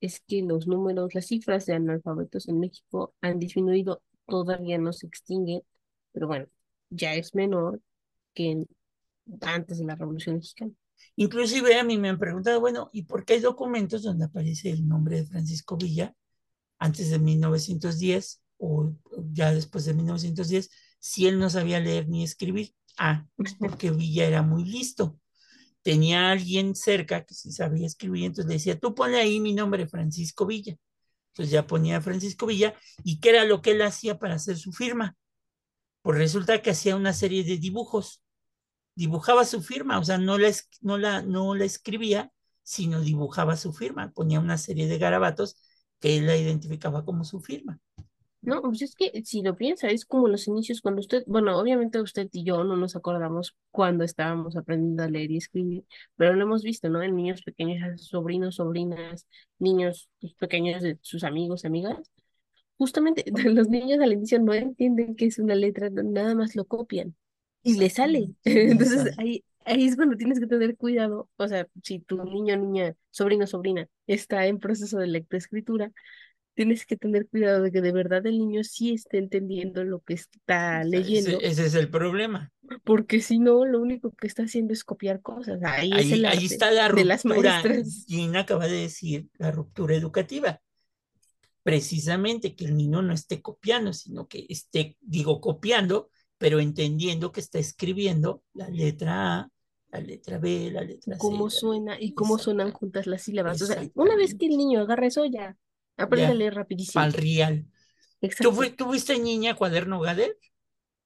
es 0.04 0.20
que 0.20 0.42
los 0.42 0.66
números, 0.66 1.14
las 1.14 1.26
cifras 1.26 1.64
de 1.64 1.73
analfabetos 1.73 2.46
en 2.49 2.61
México 2.61 3.14
han 3.23 3.38
disminuido, 3.38 4.02
todavía 4.26 4.76
no 4.76 4.92
se 4.92 5.06
extinguen, 5.06 5.62
pero 6.12 6.26
bueno, 6.26 6.46
ya 6.90 7.14
es 7.14 7.34
menor 7.34 7.80
que 8.34 8.66
antes 9.40 9.78
de 9.78 9.84
la 9.87 9.94
Revolución 9.94 10.37
Mexicana. 10.37 10.73
Inclusive 11.16 11.78
a 11.78 11.84
mí 11.84 11.96
me 11.96 12.11
han 12.11 12.18
preguntado, 12.18 12.61
bueno, 12.61 12.90
¿y 12.92 13.04
por 13.04 13.25
qué 13.25 13.34
hay 13.34 13.40
documentos 13.40 14.02
donde 14.02 14.26
aparece 14.26 14.70
el 14.70 14.87
nombre 14.87 15.16
de 15.16 15.26
Francisco 15.26 15.76
Villa 15.78 16.14
antes 16.78 17.08
de 17.08 17.18
1910 17.18 18.42
o 18.58 18.92
ya 19.32 19.54
después 19.54 19.87
de 19.87 19.94
1910 19.94 20.70
si 20.99 21.26
él 21.26 21.38
no 21.38 21.49
sabía 21.49 21.80
leer 21.80 22.08
ni 22.08 22.25
escribir? 22.25 22.75
Ah, 22.99 23.26
porque 23.58 23.90
Villa 23.90 24.26
era 24.26 24.42
muy 24.42 24.64
listo 24.64 25.18
tenía 25.85 26.33
alguien 26.33 26.76
cerca 26.76 27.25
que 27.26 27.35
sí 27.35 27.53
sabía 27.53 27.87
escribir, 27.87 28.26
entonces 28.26 28.53
decía, 28.53 28.81
tú 28.81 28.97
ponle 28.97 29.19
ahí 29.19 29.41
mi 29.41 29.55
nombre, 29.55 29.88
Francisco 29.88 30.47
Villa. 30.47 30.76
Entonces 31.33 31.53
ya 31.53 31.67
ponía 31.69 32.00
Francisco 32.03 32.47
Villa, 32.47 32.75
y 33.05 33.21
qué 33.21 33.31
era 33.31 33.45
lo 33.45 33.62
que 33.62 33.73
él 33.73 33.83
hacía 33.83 34.19
para 34.19 34.37
hacer 34.37 34.59
su 34.59 34.73
firma. 34.73 35.17
pues 36.03 36.19
resulta 36.19 36.62
que 36.62 36.71
hacía 36.71 36.97
una 36.97 37.12
serie 37.12 37.45
de 37.45 37.59
dibujos, 37.59 38.23
dibujaba 38.97 39.45
su 39.45 39.62
firma, 39.62 39.99
o 39.99 40.05
sea, 40.05 40.19
no 40.19 40.38
la, 40.38 40.53
no 40.83 40.99
la, 40.99 41.23
no 41.23 41.55
la 41.55 41.64
escribía, 41.67 42.33
sino 42.62 43.00
dibujaba 43.03 43.57
su 43.57 43.73
firma, 43.73 44.12
ponía 44.12 44.41
una 44.41 44.59
serie 44.59 44.87
de 44.88 44.99
garabatos 44.99 45.57
que 46.00 46.19
él 46.19 46.26
la 46.26 46.37
identificaba 46.37 47.05
como 47.05 47.25
su 47.25 47.41
firma. 47.41 47.81
No, 48.45 48.63
pues 48.63 48.83
es 48.83 48.95
que 48.95 49.11
si 49.25 49.43
lo 49.43 49.57
piensa, 49.57 49.89
es 49.89 50.05
como 50.05 50.29
los 50.29 50.47
inicios 50.49 50.81
cuando 50.81 51.01
usted, 51.01 51.25
bueno, 51.27 51.59
obviamente 51.59 52.01
usted 52.01 52.29
y 52.33 52.45
yo 52.45 52.63
no 52.65 52.77
nos 52.77 52.97
acordamos 52.97 53.57
cuando 53.71 54.05
estábamos 54.05 54.57
aprendiendo 54.57 55.03
a 55.03 55.09
leer 55.09 55.31
y 55.31 55.39
escribir, 55.39 55.85
pero 56.17 56.35
lo 56.35 56.43
hemos 56.43 56.63
visto, 56.63 56.89
¿no? 56.89 57.03
En 57.03 57.17
niños 57.17 57.43
pequeños, 57.43 58.07
sobrinos, 58.07 58.57
sobrinas, 58.57 59.27
niños 59.59 60.09
pues, 60.21 60.35
pequeños 60.35 60.83
de 60.83 60.99
sus 61.03 61.25
amigos, 61.25 61.65
amigas. 61.65 61.99
Justamente 62.77 63.25
los 63.45 63.69
niños 63.69 64.01
al 64.01 64.13
inicio 64.13 64.39
no 64.41 64.53
entienden 64.55 65.17
que 65.17 65.27
es 65.27 65.39
una 65.39 65.55
letra, 65.55 65.91
nada 65.91 66.35
más 66.35 66.57
lo 66.57 66.65
copian 66.67 67.15
y 67.63 67.79
le 67.79 67.91
sale. 67.91 68.31
Entonces 68.45 69.19
ahí, 69.19 69.45
ahí 69.65 69.87
es 69.87 69.97
cuando 69.97 70.17
tienes 70.17 70.41
que 70.41 70.47
tener 70.47 70.77
cuidado, 70.77 71.29
o 71.37 71.49
sea, 71.49 71.67
si 71.83 72.01
tu 72.01 72.23
niño, 72.25 72.57
niña, 72.57 72.95
sobrino, 73.11 73.47
sobrina 73.47 73.89
está 74.07 74.47
en 74.47 74.59
proceso 74.59 74.99
de 74.99 75.07
lectoescritura, 75.07 75.93
tienes 76.54 76.87
que 76.87 76.96
tener 76.96 77.28
cuidado 77.28 77.62
de 77.62 77.73
que 77.73 77.80
de 77.80 77.92
verdad 77.92 78.25
el 78.26 78.38
niño 78.38 78.62
sí 78.64 78.92
esté 78.92 79.18
entendiendo 79.18 79.84
lo 79.84 80.00
que 80.00 80.14
está 80.14 80.82
leyendo. 80.84 81.40
Ese, 81.40 81.66
es 81.66 81.75
el 81.75 81.90
problema. 81.90 82.52
Porque 82.84 83.20
si 83.20 83.38
no, 83.38 83.64
lo 83.64 83.80
único 83.80 84.12
que 84.12 84.26
está 84.26 84.44
haciendo 84.44 84.73
es 84.73 84.84
copiar 84.84 85.20
cosas. 85.20 85.61
Ahí, 85.64 85.90
está 85.92 86.70
la 86.70 86.88
ruptura. 86.88 87.62
Gina 88.06 88.40
acaba 88.40 88.66
de 88.66 88.76
decir 88.76 89.28
la 89.37 89.50
ruptura 89.50 89.94
educativa. 89.94 90.61
Precisamente 91.62 92.54
que 92.54 92.66
el 92.66 92.76
niño 92.76 93.02
no 93.02 93.12
esté 93.12 93.42
copiando, 93.42 93.92
sino 93.92 94.28
que 94.28 94.46
esté, 94.49 94.96
digo, 95.00 95.40
copiando, 95.40 96.11
pero 96.38 96.61
entendiendo 96.61 97.32
que 97.32 97.40
está 97.40 97.58
escribiendo 97.58 98.42
la 98.52 98.68
letra 98.68 99.40
A, 99.40 99.49
la 99.90 100.00
letra 100.00 100.38
B, 100.38 100.70
la 100.70 100.82
letra 100.82 101.14
C. 101.14 101.18
Cómo 101.18 101.50
suena 101.50 101.99
y 101.99 102.12
cómo 102.12 102.38
suenan 102.38 102.70
juntas 102.73 103.06
las 103.06 103.23
sílabas. 103.23 103.61
O 103.62 103.66
sea, 103.66 103.82
una 103.94 104.14
vez 104.14 104.34
que 104.34 104.46
el 104.46 104.56
niño 104.56 104.80
agarra 104.80 105.06
eso, 105.06 105.25
ya 105.25 105.56
Aprende 105.97 106.27
a 106.27 106.35
leer 106.35 106.55
rapidísimo. 106.55 107.03
Al 107.03 107.13
real. 107.13 107.67
¿Tú, 108.41 108.53
fuiste 108.53 109.19
niña 109.19 109.55
cuaderno 109.55 110.01
Gader? 110.01 110.37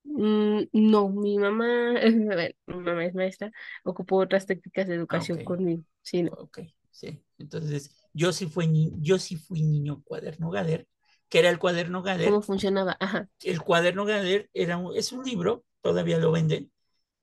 Mm, 0.05 0.63
no, 0.73 1.09
mi 1.11 1.39
mamá, 1.39 1.95
mi 2.67 2.75
mamá 2.75 3.05
es 3.05 3.15
maestra, 3.15 3.51
ocupó 3.85 4.17
otras 4.17 4.47
técnicas 4.47 4.89
de 4.89 4.95
educación 4.95 5.45
conmigo. 5.45 5.83
Sí, 6.03 6.23
no. 6.23 6.33
Ok, 6.33 6.61
sí. 6.91 7.23
Entonces, 7.39 7.95
yo 8.13 8.33
sí, 8.33 8.47
fui 8.47 8.67
ni 8.67 8.93
yo 8.99 9.19
sí 9.19 9.37
fui 9.37 9.63
niño 9.63 10.03
cuaderno 10.05 10.51
Gader, 10.51 10.89
que 11.29 11.41
era 11.41 11.51
el 11.51 11.59
cuaderno 11.59 12.03
Gader. 12.03 12.31
¿Cómo 12.31 12.43
funcionaba? 12.43 12.97
Ajá. 13.01 13.29
El 13.43 13.61
cuaderno 13.61 14.05
Gader 14.05 14.49
era 14.55 14.81
es 14.95 15.13
un 15.13 15.25
libro, 15.25 15.65
todavía 15.83 16.19
lo 16.19 16.33
venden, 16.33 16.73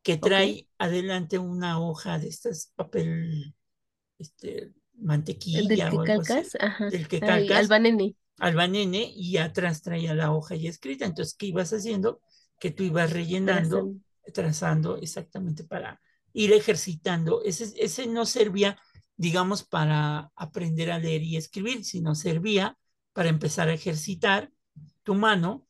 que 0.03 0.17
trae 0.17 0.67
adelante 0.77 1.39
una 1.39 1.79
hoja 1.79 2.19
de 2.19 2.27
estas 2.27 2.71
papel 2.75 3.55
este, 4.19 4.71
mantequilla. 4.97 5.89
Calcas, 6.05 6.57
ajá. 6.59 6.89
Del 6.89 7.07
que 7.07 7.19
calcas. 7.19 7.57
Albanene. 7.57 8.15
Albanene 8.37 9.11
y 9.15 9.37
atrás 9.37 9.81
traía 9.81 10.13
la 10.13 10.31
hoja 10.31 10.55
ya 10.55 10.69
escrita. 10.69 11.05
Entonces, 11.05 11.35
¿qué 11.35 11.47
ibas 11.47 11.71
haciendo? 11.73 12.21
Que 12.59 12.71
tú 12.71 12.83
ibas 12.83 13.11
rellenando, 13.11 13.93
trazando, 14.33 14.97
exactamente 14.97 15.63
para 15.63 16.01
ir 16.33 16.51
ejercitando. 16.51 17.41
Ese, 17.43 17.73
ese 17.77 18.07
no 18.07 18.25
servía, 18.25 18.77
digamos, 19.15 19.63
para 19.63 20.31
aprender 20.35 20.91
a 20.91 20.99
leer 20.99 21.23
y 21.23 21.37
escribir, 21.37 21.85
sino 21.85 22.15
servía 22.15 22.77
para 23.13 23.29
empezar 23.29 23.69
a 23.69 23.73
ejercitar 23.73 24.51
tu 25.03 25.15
mano 25.15 25.65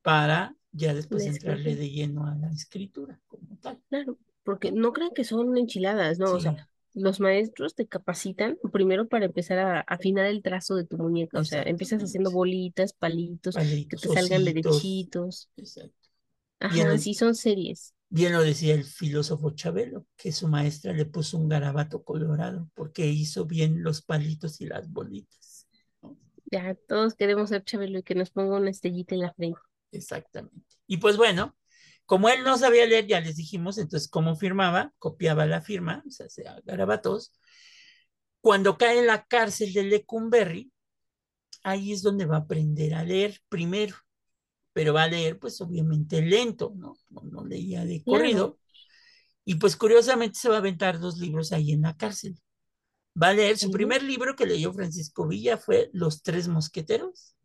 para 0.00 0.56
ya 0.72 0.94
después 0.94 1.26
entrarle 1.26 1.76
de 1.76 1.90
lleno 1.90 2.26
a 2.26 2.34
la 2.34 2.50
escritura 2.50 3.20
como 3.26 3.58
tal. 3.58 3.80
Claro, 3.88 4.18
porque 4.42 4.72
no 4.72 4.92
crean 4.92 5.12
que 5.14 5.24
son 5.24 5.56
enchiladas, 5.58 6.18
¿no? 6.18 6.32
O 6.32 6.40
sea, 6.40 6.68
los 6.94 7.20
maestros 7.20 7.74
te 7.74 7.86
capacitan 7.86 8.58
primero 8.72 9.08
para 9.08 9.26
empezar 9.26 9.58
a 9.58 9.80
afinar 9.80 10.26
el 10.26 10.42
trazo 10.42 10.74
de 10.74 10.84
tu 10.84 10.98
muñeca. 10.98 11.40
O 11.40 11.44
sea, 11.44 11.62
empiezas 11.62 12.02
haciendo 12.02 12.30
bolitas, 12.30 12.92
palitos, 12.92 13.56
que 13.56 13.96
te 13.96 14.08
salgan 14.08 14.44
derechitos. 14.44 15.50
Exacto. 15.56 16.08
Ajá, 16.60 16.98
sí 16.98 17.14
son 17.14 17.34
series. 17.34 17.94
Bien 18.08 18.32
lo 18.32 18.42
decía 18.42 18.74
el 18.74 18.84
filósofo 18.84 19.50
Chabelo, 19.52 20.06
que 20.16 20.32
su 20.32 20.46
maestra 20.46 20.92
le 20.92 21.06
puso 21.06 21.38
un 21.38 21.48
garabato 21.48 22.04
colorado 22.04 22.68
porque 22.74 23.06
hizo 23.06 23.46
bien 23.46 23.82
los 23.82 24.02
palitos 24.02 24.60
y 24.60 24.66
las 24.66 24.90
bolitas. 24.90 25.66
Ya, 26.50 26.76
todos 26.86 27.14
queremos 27.14 27.48
ser 27.48 27.64
Chabelo 27.64 28.00
y 28.00 28.02
que 28.02 28.14
nos 28.14 28.30
ponga 28.30 28.58
una 28.58 28.70
estrellita 28.70 29.14
en 29.14 29.22
la 29.22 29.32
frente. 29.32 29.58
Exactamente. 29.92 30.76
Y 30.86 30.98
pues 30.98 31.16
bueno, 31.16 31.56
como 32.06 32.28
él 32.28 32.42
no 32.44 32.58
sabía 32.58 32.86
leer, 32.86 33.06
ya 33.06 33.20
les 33.20 33.36
dijimos, 33.36 33.78
entonces, 33.78 34.08
¿cómo 34.08 34.36
firmaba? 34.36 34.92
Copiaba 34.98 35.46
la 35.46 35.60
firma, 35.60 36.02
o 36.06 36.10
sea, 36.10 36.28
sea 36.28 36.60
garabatos. 36.64 37.32
Cuando 38.40 38.76
cae 38.76 38.98
en 38.98 39.06
la 39.06 39.24
cárcel 39.24 39.72
de 39.72 39.84
Lecumberri, 39.84 40.72
ahí 41.62 41.92
es 41.92 42.02
donde 42.02 42.26
va 42.26 42.36
a 42.36 42.40
aprender 42.40 42.94
a 42.94 43.04
leer 43.04 43.40
primero, 43.48 43.96
pero 44.72 44.94
va 44.94 45.04
a 45.04 45.08
leer, 45.08 45.38
pues 45.38 45.60
obviamente 45.60 46.20
lento, 46.22 46.72
¿no? 46.76 46.96
No, 47.08 47.44
leía 47.44 47.84
de 47.84 48.02
corrido. 48.02 48.58
Y 49.44 49.56
pues 49.56 49.76
curiosamente 49.76 50.38
se 50.38 50.48
va 50.48 50.56
a 50.56 50.58
aventar 50.58 50.98
dos 50.98 51.18
libros 51.18 51.52
ahí 51.52 51.72
en 51.72 51.82
la 51.82 51.96
cárcel. 51.96 52.38
Va 53.20 53.28
a 53.28 53.34
leer, 53.34 53.58
su 53.58 53.70
primer 53.70 54.02
libro 54.02 54.34
que 54.34 54.46
leyó 54.46 54.72
Francisco 54.72 55.26
Villa 55.26 55.58
fue 55.58 55.90
Los 55.92 56.22
Tres 56.22 56.48
Mosqueteros, 56.48 57.36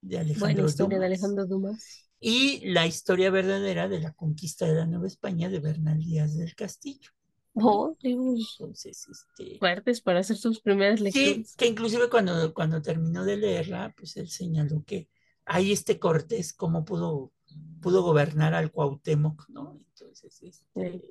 de 0.00 0.18
Alejandro 0.18 0.66
de 0.66 1.06
Alejandro 1.06 1.46
Dumas 1.46 2.02
y 2.24 2.60
la 2.70 2.86
historia 2.86 3.30
verdadera 3.30 3.88
de 3.88 4.00
la 4.00 4.12
conquista 4.12 4.64
de 4.64 4.76
la 4.76 4.86
Nueva 4.86 5.08
España 5.08 5.50
de 5.50 5.58
Bernal 5.58 5.98
Díaz 5.98 6.36
del 6.36 6.54
Castillo. 6.54 7.10
Oh, 7.54 7.96
Entonces, 8.00 9.08
este, 9.08 9.58
fuertes 9.58 10.00
para 10.00 10.20
hacer 10.20 10.36
sus 10.36 10.60
primeras 10.60 11.00
lecturas. 11.00 11.48
Sí, 11.48 11.56
que 11.56 11.66
inclusive 11.66 12.08
cuando, 12.08 12.54
cuando 12.54 12.80
terminó 12.80 13.24
de 13.24 13.36
leerla, 13.36 13.92
pues 13.96 14.16
él 14.16 14.28
señaló 14.28 14.84
que 14.86 15.10
ahí 15.44 15.72
este 15.72 15.98
Cortés 15.98 16.52
cómo 16.52 16.84
pudo, 16.84 17.32
pudo 17.80 18.04
gobernar 18.04 18.54
al 18.54 18.70
Cuauhtémoc, 18.70 19.48
¿no? 19.48 19.76
Entonces, 19.76 20.40
este, 20.42 21.02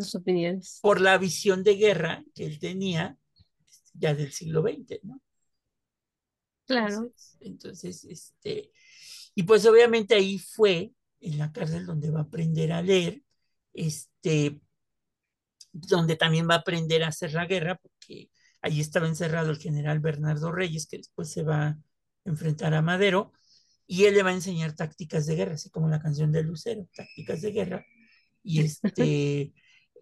sus 0.00 0.14
opiniones. 0.16 0.80
Por 0.82 1.00
la 1.00 1.16
visión 1.16 1.62
de 1.62 1.76
guerra 1.76 2.24
que 2.34 2.44
él 2.44 2.58
tenía 2.58 3.16
ya 3.94 4.14
del 4.14 4.32
siglo 4.32 4.62
XX, 4.62 5.04
¿no? 5.04 5.20
Claro. 6.66 7.12
entonces 7.40 8.04
este, 8.04 8.70
y 9.34 9.44
pues 9.44 9.64
obviamente 9.66 10.14
ahí 10.14 10.38
fue 10.38 10.92
en 11.20 11.38
la 11.38 11.52
cárcel 11.52 11.86
donde 11.86 12.10
va 12.10 12.20
a 12.20 12.24
aprender 12.24 12.72
a 12.72 12.82
leer, 12.82 13.22
este, 13.72 14.60
donde 15.72 16.16
también 16.16 16.48
va 16.48 16.56
a 16.56 16.58
aprender 16.58 17.02
a 17.02 17.08
hacer 17.08 17.32
la 17.32 17.46
guerra, 17.46 17.76
porque 17.76 18.30
ahí 18.60 18.80
estaba 18.80 19.08
encerrado 19.08 19.50
el 19.50 19.58
general 19.58 20.00
Bernardo 20.00 20.52
Reyes, 20.52 20.86
que 20.86 20.98
después 20.98 21.30
se 21.30 21.42
va 21.42 21.68
a 21.68 21.78
enfrentar 22.24 22.74
a 22.74 22.82
Madero, 22.82 23.32
y 23.86 24.04
él 24.04 24.14
le 24.14 24.22
va 24.22 24.30
a 24.30 24.34
enseñar 24.34 24.74
tácticas 24.74 25.26
de 25.26 25.36
guerra, 25.36 25.54
así 25.54 25.70
como 25.70 25.88
la 25.88 26.00
canción 26.00 26.32
de 26.32 26.42
Lucero, 26.42 26.88
tácticas 26.94 27.40
de 27.40 27.52
guerra, 27.52 27.86
y 28.42 28.60
este, 28.60 29.52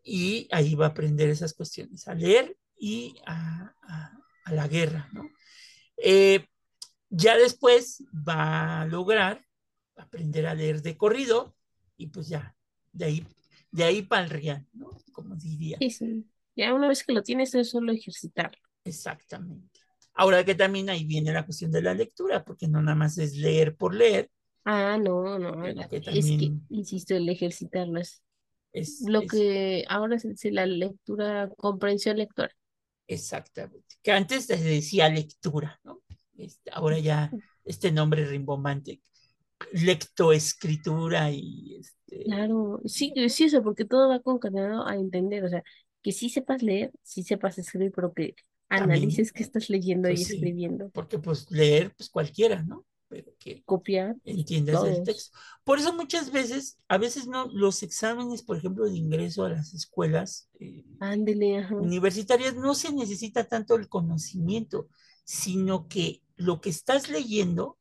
y 0.05 0.49
ahí 0.51 0.75
va 0.75 0.87
a 0.87 0.89
aprender 0.91 1.29
esas 1.29 1.55
cuestiones, 1.55 2.09
a 2.09 2.15
leer 2.15 2.57
y 2.79 3.17
a, 3.27 3.75
la 4.51 4.67
guerra, 4.67 5.09
¿no? 5.13 5.31
Eh, 5.97 6.47
ya 7.11 7.37
después 7.37 8.05
va 8.13 8.83
a 8.83 8.87
lograr 8.87 9.45
aprender 9.97 10.47
a 10.47 10.55
leer 10.55 10.81
de 10.81 10.97
corrido 10.97 11.55
y 11.97 12.07
pues 12.07 12.29
ya, 12.29 12.57
de 12.93 13.05
ahí, 13.05 13.27
de 13.71 13.85
ahí 13.85 14.03
para 14.03 14.25
el 14.25 14.31
real, 14.31 14.67
¿no? 14.73 14.91
Como 15.13 15.37
diría. 15.37 15.77
Sí, 15.79 15.91
sí. 15.91 16.27
Ya 16.57 16.73
una 16.75 16.89
vez 16.89 17.05
que 17.05 17.13
lo 17.13 17.23
tienes 17.23 17.55
es 17.55 17.71
solo 17.71 17.93
ejercitarlo. 17.93 18.59
Exactamente. 18.85 19.81
Ahora 20.15 20.45
que 20.45 20.55
también 20.55 20.91
ahí 20.91 21.05
viene 21.05 21.33
la 21.33 21.45
cuestión 21.45 21.71
de 21.71 21.83
la 21.83 21.95
lectura, 21.95 22.45
porque 22.45 22.69
no 22.69 22.83
nada 22.83 22.97
más 22.97 23.19
es 23.19 23.37
leer 23.37 23.77
por 23.77 23.95
leer. 23.95 24.31
Ah, 24.65 24.99
no, 24.99 25.39
no. 25.39 25.65
Es 25.65 26.27
que, 26.27 26.53
insisto, 26.69 27.15
el 27.15 27.29
ejercitarlo 27.29 28.01
es, 28.01 28.23
lo 29.07 29.23
que 29.23 29.85
ahora 29.89 30.17
es 30.17 30.45
la 30.45 30.67
lectura, 30.67 31.49
comprensión 31.57 32.19
lectora. 32.19 32.55
Exactamente. 33.07 33.97
Que 34.03 34.13
antes 34.13 34.47
se 34.47 34.57
decía 34.57 35.09
lectura, 35.09 35.81
¿no? 35.85 36.03
Este, 36.41 36.71
ahora 36.73 36.99
ya 36.99 37.31
este 37.65 37.93
nombre 37.93 38.25
rimbombante, 38.25 39.03
lectoescritura 39.73 41.31
y... 41.31 41.77
Este... 41.77 42.25
Claro, 42.25 42.81
sí, 42.85 43.13
sí, 43.29 43.45
eso, 43.45 43.63
porque 43.63 43.85
todo 43.85 44.09
va 44.09 44.21
concatenado 44.21 44.87
a 44.87 44.95
entender, 44.95 45.45
o 45.45 45.49
sea, 45.49 45.63
que 46.03 46.13
sí 46.13 46.29
sepas 46.29 46.63
leer, 46.63 46.93
sí 47.03 47.23
sepas 47.23 47.59
escribir, 47.59 47.93
pero 47.95 48.13
que 48.13 48.35
analices 48.69 49.33
qué 49.33 49.43
estás 49.43 49.69
leyendo 49.69 50.09
y 50.09 50.15
pues 50.15 50.31
escribiendo. 50.31 50.91
porque 50.91 51.19
pues 51.19 51.51
leer, 51.51 51.93
pues 51.97 52.09
cualquiera, 52.09 52.63
¿no? 52.63 52.87
Pero 53.09 53.33
que 53.41 53.65
copiar. 53.65 54.15
Entiendes 54.25 54.79
el 54.85 55.03
texto. 55.03 55.37
Por 55.65 55.81
eso 55.81 55.93
muchas 55.93 56.31
veces, 56.31 56.79
a 56.87 56.97
veces 56.97 57.27
no, 57.27 57.49
los 57.53 57.83
exámenes, 57.83 58.43
por 58.43 58.57
ejemplo, 58.57 58.85
de 58.85 58.97
ingreso 58.97 59.45
a 59.45 59.51
las 59.51 59.75
escuelas 59.75 60.49
eh, 60.61 60.85
universitarias, 61.73 62.55
no 62.55 62.75
se 62.75 62.93
necesita 62.93 63.49
tanto 63.49 63.75
el 63.75 63.89
conocimiento, 63.89 64.89
sino 65.25 65.89
que 65.89 66.23
lo 66.41 66.61
que 66.61 66.71
estás 66.71 67.09
leyendo 67.09 67.79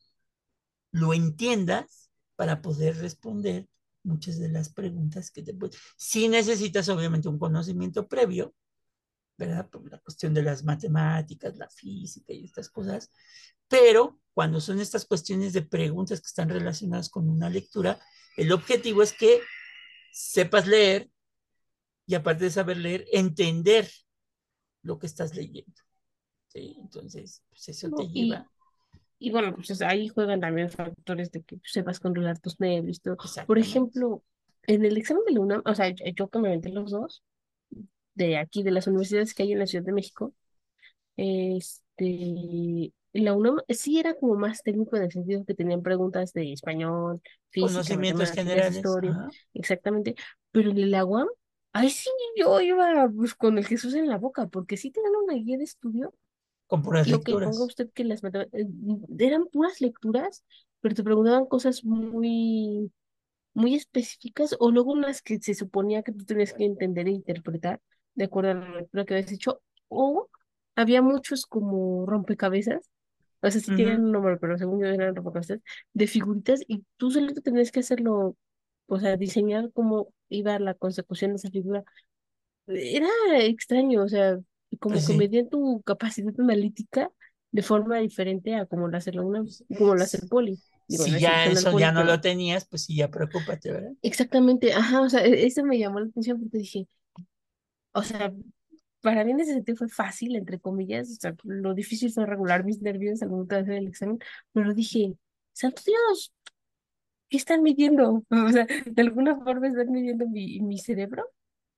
lo 0.92 1.14
entiendas 1.14 2.10
para 2.36 2.62
poder 2.62 2.98
responder 2.98 3.68
muchas 4.04 4.40
de 4.40 4.50
las 4.50 4.70
preguntas 4.70 5.32
que 5.32 5.44
te 5.44 5.54
pueden. 5.54 5.80
Si 5.98 6.28
necesitas, 6.28 6.90
obviamente, 6.90 7.30
un 7.30 7.40
conocimiento 7.40 8.08
previo, 8.08 8.54
¿verdad? 9.38 9.70
Por 9.70 9.90
la 9.90 10.00
cuestión 10.00 10.34
de 10.34 10.44
las 10.44 10.64
matemáticas, 10.64 11.58
la 11.58 11.70
física 11.70 12.34
y 12.34 12.46
estas 12.46 12.70
cosas, 12.70 13.12
pero 13.68 14.20
cuando 14.34 14.60
son 14.60 14.80
estas 14.82 15.06
cuestiones 15.06 15.54
de 15.54 15.62
preguntas 15.62 16.20
que 16.20 16.28
están 16.28 16.50
relacionadas 16.50 17.10
con 17.10 17.30
una 17.30 17.50
lectura, 17.50 18.00
el 18.36 18.52
objetivo 18.52 19.04
es 19.04 19.14
que 19.14 19.40
sepas 20.12 20.68
leer 20.68 21.10
y 22.06 22.16
aparte 22.16 22.46
de 22.46 22.52
saber 22.52 22.78
leer, 22.78 23.06
entender 23.12 23.90
lo 24.82 25.00
que 25.00 25.08
estás 25.08 25.36
leyendo. 25.36 25.89
¿Sí? 26.50 26.78
Entonces, 26.80 27.42
pues 27.50 27.70
eso 27.70 27.90
te 27.92 28.08
lleva. 28.08 28.50
Y 29.18 29.32
bueno, 29.32 29.54
pues 29.54 29.82
ahí 29.82 30.08
juegan 30.08 30.40
también 30.40 30.70
factores 30.70 31.32
de 31.32 31.44
que 31.44 31.60
sepas 31.64 32.00
controlar 32.00 32.40
tus 32.40 32.60
nervios. 32.60 33.02
Todo. 33.02 33.18
Por 33.46 33.60
ejemplo, 33.60 34.24
en 34.66 34.86
el 34.86 34.98
examen 34.98 35.24
de 35.26 35.34
la 35.34 35.40
UNAM, 35.42 35.62
o 35.66 35.76
sea, 35.76 35.90
yo 35.90 36.30
que 36.30 36.40
me 36.40 36.48
aventé 36.48 36.70
los 36.70 36.92
dos, 36.92 37.22
de 38.16 38.38
aquí, 38.38 38.64
de 38.64 38.72
las 38.72 38.88
universidades 38.88 39.34
que 39.34 39.44
hay 39.44 39.52
en 39.52 39.60
la 39.60 39.68
Ciudad 39.68 39.86
de 39.86 39.92
México, 39.92 40.34
este, 41.18 42.94
la 43.12 43.34
UNAM 43.34 43.58
sí 43.68 44.00
era 44.00 44.14
como 44.14 44.36
más 44.36 44.64
técnico 44.64 44.96
en 44.96 45.04
el 45.04 45.12
sentido 45.12 45.44
que 45.44 45.54
tenían 45.54 45.82
preguntas 45.82 46.32
de 46.32 46.54
español, 46.54 47.22
física, 47.50 47.74
conocimientos 47.74 48.32
generales, 48.32 48.78
historia, 48.78 49.28
exactamente, 49.54 50.16
pero 50.52 50.72
en 50.72 50.78
el 50.78 50.94
UAM, 51.04 51.28
ahí 51.74 51.90
sí 51.90 52.10
yo 52.38 52.62
iba 52.62 53.10
pues, 53.14 53.36
con 53.36 53.58
el 53.58 53.66
Jesús 53.66 53.96
en 53.96 54.08
la 54.08 54.18
boca, 54.18 54.48
porque 54.48 54.78
sí 54.78 54.92
tenían 54.92 55.14
una 55.24 55.34
guía 55.34 55.58
de 55.58 55.66
estudio 55.66 56.14
con 56.70 56.84
puras 56.84 57.08
lo 57.10 57.18
lecturas. 57.18 57.50
que 57.50 57.52
ponga 57.52 57.66
usted 57.66 57.90
que 57.94 58.04
las 58.04 58.24
eh, 58.24 58.68
eran 59.18 59.48
puras 59.48 59.82
lecturas, 59.82 60.46
pero 60.82 60.94
te 60.94 61.04
preguntaban 61.04 61.48
cosas 61.48 61.84
muy, 61.84 62.92
muy 63.56 63.74
específicas, 63.74 64.56
o 64.60 64.70
luego 64.70 64.92
unas 64.92 65.24
que 65.24 65.40
se 65.42 65.56
suponía 65.56 66.04
que 66.04 66.12
tú 66.12 66.26
tenías 66.26 66.54
que 66.54 66.66
entender 66.66 67.08
e 67.08 67.12
interpretar 67.12 67.82
de 68.14 68.26
acuerdo 68.26 68.52
a 68.52 68.54
la 68.54 68.70
lectura 68.82 69.04
que 69.04 69.16
habías 69.16 69.32
hecho, 69.32 69.62
o 69.88 70.30
había 70.76 71.02
muchos 71.02 71.48
como 71.48 72.06
rompecabezas, 72.06 72.88
o 73.42 73.50
sea, 73.50 73.62
sí 73.62 73.76
tienen 73.76 74.04
un 74.04 74.12
nombre, 74.12 74.38
pero 74.38 74.56
según 74.58 74.80
yo 74.80 74.86
eran 74.86 75.16
rompecabezas, 75.16 75.62
de 75.94 76.06
figuritas, 76.06 76.62
y 76.68 76.86
tú 76.98 77.10
solito 77.10 77.42
tenías 77.42 77.72
que 77.72 77.80
hacerlo, 77.80 78.38
o 78.86 79.00
sea, 79.00 79.18
diseñar 79.18 79.72
cómo 79.74 80.14
iba 80.28 80.60
la 80.60 80.76
consecución 80.76 81.32
de 81.32 81.38
esa 81.38 81.50
figura. 81.50 81.84
Era 82.68 83.10
extraño, 83.40 84.04
o 84.04 84.08
sea, 84.08 84.38
como 84.78 84.96
pues 84.96 85.08
que 85.08 85.14
medían 85.14 85.50
tu 85.50 85.82
capacidad 85.82 86.34
analítica 86.40 87.12
de 87.52 87.64
forma 87.64 87.98
diferente 87.98 88.56
a 88.56 88.66
como 88.66 88.88
la 88.88 89.00
hace 89.00 89.12
la 89.12 89.24
como 89.24 89.96
la 89.96 90.04
hace 90.04 90.18
el 90.22 90.30
poli. 90.30 90.60
si 90.88 91.20
ya 91.20 91.46
eso 91.46 91.78
ya 91.80 91.92
no 91.92 92.04
lo 92.04 92.22
tenías, 92.22 92.68
pues 92.68 92.84
sí, 92.84 92.96
ya 92.96 93.10
preocúpate, 93.10 93.72
¿verdad? 93.72 93.92
Exactamente, 94.02 94.74
ajá, 94.74 95.02
o 95.02 95.10
sea, 95.10 95.26
e-, 95.26 95.46
eso 95.46 95.64
me 95.64 95.80
llamó 95.80 96.00
la 96.00 96.08
atención 96.08 96.40
porque 96.40 96.60
dije, 96.60 96.88
o 97.94 98.04
sea, 98.04 98.32
para 99.02 99.24
mí 99.24 99.32
en 99.32 99.40
ese 99.40 99.54
sentido 99.54 99.78
fue 99.78 99.90
fácil, 99.90 100.36
entre 100.36 100.60
comillas, 100.60 101.10
o 101.10 101.16
sea, 101.20 101.36
lo 101.44 101.74
difícil 101.74 102.12
fue 102.12 102.26
regular 102.26 102.64
mis 102.64 102.82
nervios 102.82 103.22
al 103.22 103.30
momento 103.30 103.56
de 103.56 103.62
hacer 103.62 103.74
el 103.76 103.88
examen, 103.88 104.20
pero 104.52 104.74
dije, 104.74 105.16
santo 105.54 105.82
Dios, 105.86 106.34
¿qué 107.30 107.38
están 107.38 107.64
midiendo? 107.64 108.24
O 108.30 108.52
sea, 108.52 108.68
de 108.86 109.02
alguna 109.02 109.36
forma 109.38 109.68
están 109.68 109.92
midiendo 109.92 110.28
mi, 110.28 110.60
mi 110.60 110.78
cerebro 110.78 111.26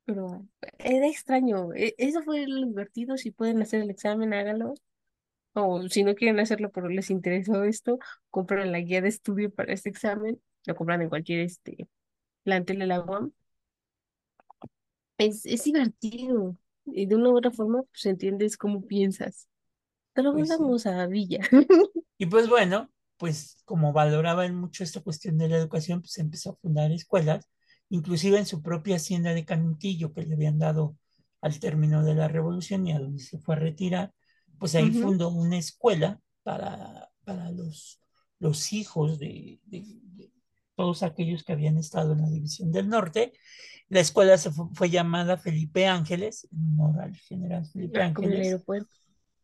pero 0.05 0.47
era 0.79 1.07
extraño. 1.07 1.73
E, 1.73 1.95
eso 1.97 2.21
fue 2.23 2.45
lo 2.47 2.65
divertido. 2.67 3.17
Si 3.17 3.31
pueden 3.31 3.61
hacer 3.61 3.81
el 3.81 3.89
examen, 3.89 4.33
háganlo. 4.33 4.73
O 5.53 5.87
si 5.89 6.03
no 6.03 6.15
quieren 6.15 6.39
hacerlo, 6.39 6.71
pero 6.71 6.87
les 6.87 7.09
interesó 7.09 7.63
esto, 7.63 7.99
compran 8.29 8.71
la 8.71 8.79
guía 8.79 9.01
de 9.01 9.09
estudio 9.09 9.53
para 9.53 9.73
este 9.73 9.89
examen. 9.89 10.41
Lo 10.65 10.75
compran 10.75 11.01
en 11.01 11.09
cualquier 11.09 11.41
este, 11.41 11.87
plantel 12.43 12.79
de 12.79 12.87
la 12.87 13.01
UAM. 13.01 13.31
Es, 15.17 15.45
es 15.45 15.63
divertido. 15.63 16.57
Y 16.85 17.05
de 17.05 17.15
una 17.15 17.29
u 17.29 17.37
otra 17.37 17.51
forma, 17.51 17.83
pues 17.83 18.05
entiendes 18.05 18.57
cómo 18.57 18.85
piensas. 18.85 19.47
Pero 20.13 20.33
pues 20.33 20.49
vamos 20.49 20.85
a 20.85 21.05
Villa. 21.07 21.39
Y 22.17 22.27
pues 22.27 22.47
bueno, 22.47 22.87
pues 23.17 23.57
como 23.65 23.93
valoraban 23.93 24.53
mucho 24.55 24.83
esta 24.83 25.01
cuestión 25.01 25.39
de 25.39 25.47
la 25.47 25.57
educación, 25.57 26.01
pues 26.01 26.19
empezó 26.19 26.51
a 26.51 26.55
fundar 26.55 26.91
escuelas 26.91 27.47
inclusive 27.91 28.39
en 28.39 28.45
su 28.45 28.61
propia 28.61 28.95
hacienda 28.95 29.33
de 29.33 29.45
Canutillo 29.45 30.13
que 30.13 30.23
le 30.23 30.33
habían 30.33 30.57
dado 30.57 30.97
al 31.41 31.59
término 31.59 32.03
de 32.03 32.15
la 32.15 32.29
revolución 32.29 32.87
y 32.87 32.93
a 32.93 32.99
donde 32.99 33.21
se 33.21 33.37
fue 33.37 33.55
a 33.55 33.59
retirar, 33.59 34.13
pues 34.57 34.75
ahí 34.75 34.91
fundó 34.91 35.29
una 35.29 35.57
escuela 35.57 36.19
para, 36.43 37.09
para 37.25 37.51
los, 37.51 37.99
los 38.39 38.71
hijos 38.71 39.19
de, 39.19 39.59
todos 40.75 41.03
aquellos 41.03 41.43
que 41.43 41.51
habían 41.51 41.77
estado 41.77 42.13
en 42.13 42.21
la 42.21 42.29
División 42.29 42.71
del 42.71 42.87
Norte. 42.87 43.33
La 43.89 43.99
escuela 43.99 44.37
se 44.37 44.51
fue, 44.51 44.89
llamada 44.89 45.37
Felipe 45.37 45.85
Ángeles, 45.85 46.47
en 46.49 46.79
honor 46.79 47.03
al 47.03 47.15
general 47.15 47.65
Felipe 47.65 48.01
Ángeles. 48.01 48.15
Como 48.15 48.39
el 48.39 48.41
aeropuerto. 48.41 48.95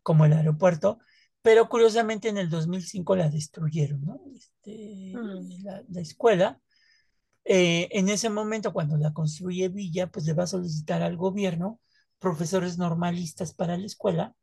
Como 0.04 0.26
el 0.26 0.34
aeropuerto. 0.34 1.00
Pero 1.42 1.68
curiosamente 1.68 2.30
en 2.30 2.38
el 2.38 2.50
2005 2.50 3.16
la 3.18 3.30
destruyeron, 3.30 4.06
¿no? 4.06 4.22
Este, 4.34 5.14
mm. 5.16 5.64
la, 5.64 5.84
la, 5.90 6.02
escuela 6.02 6.62
eh, 7.50 7.88
en 7.92 8.10
ese 8.10 8.30
momento, 8.30 8.74
cuando 8.74 8.98
la 8.98 9.14
construye 9.14 9.70
Villa, 9.70 10.08
pues 10.08 10.26
le 10.26 10.34
va 10.34 10.44
a 10.44 10.48
solicitar 10.48 11.02
al 11.02 11.16
gobierno 11.16 11.80
profesores 12.20 12.78
normalistas 12.78 13.54
para 13.54 13.78
la 13.78 13.86
escuela 13.86 14.36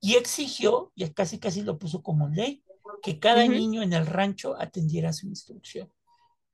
y 0.00 0.14
exigió, 0.14 0.90
y 0.96 1.08
casi 1.10 1.38
casi 1.38 1.62
lo 1.62 1.78
puso 1.78 2.02
como 2.02 2.28
ley, 2.28 2.64
que 3.02 3.20
cada 3.20 3.46
niño 3.46 3.82
en 3.82 3.92
el 3.92 4.06
rancho 4.06 4.56
atendiera 4.60 5.12
su 5.12 5.28
instrucción. 5.28 5.92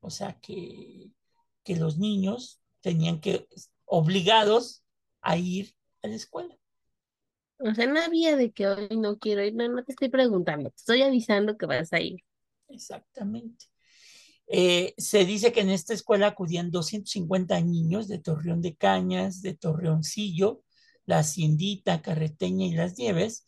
O 0.00 0.10
sea, 0.10 0.38
que, 0.40 1.10
que 1.64 1.76
los 1.76 1.96
niños 1.96 2.60
tenían 2.80 3.20
que, 3.20 3.48
obligados 3.86 4.84
a 5.22 5.38
ir 5.38 5.74
a 6.02 6.08
la 6.08 6.14
escuela. 6.14 6.54
O 7.60 7.74
sea, 7.74 7.86
no 7.86 8.00
había 8.00 8.36
de 8.36 8.52
que 8.52 8.68
hoy 8.68 8.96
no 8.98 9.18
quiero 9.18 9.42
ir, 9.42 9.54
no, 9.54 9.66
no 9.68 9.82
te 9.82 9.92
estoy 9.92 10.10
preguntando, 10.10 10.68
te 10.70 10.76
estoy 10.76 11.02
avisando 11.02 11.56
que 11.56 11.66
vas 11.66 11.92
a 11.94 12.00
ir. 12.00 12.20
Exactamente. 12.68 13.66
Eh, 14.50 14.94
se 14.96 15.24
dice 15.24 15.52
que 15.52 15.60
en 15.60 15.70
esta 15.70 15.92
escuela 15.94 16.28
acudían 16.28 16.70
250 16.70 17.60
niños 17.60 18.08
de 18.08 18.18
Torreón 18.18 18.62
de 18.62 18.76
Cañas, 18.76 19.42
de 19.42 19.54
Torreoncillo, 19.54 20.62
la 21.04 21.18
Haciendita, 21.20 22.02
Carreteña 22.02 22.66
y 22.66 22.72
Las 22.72 22.96
Nieves, 22.98 23.46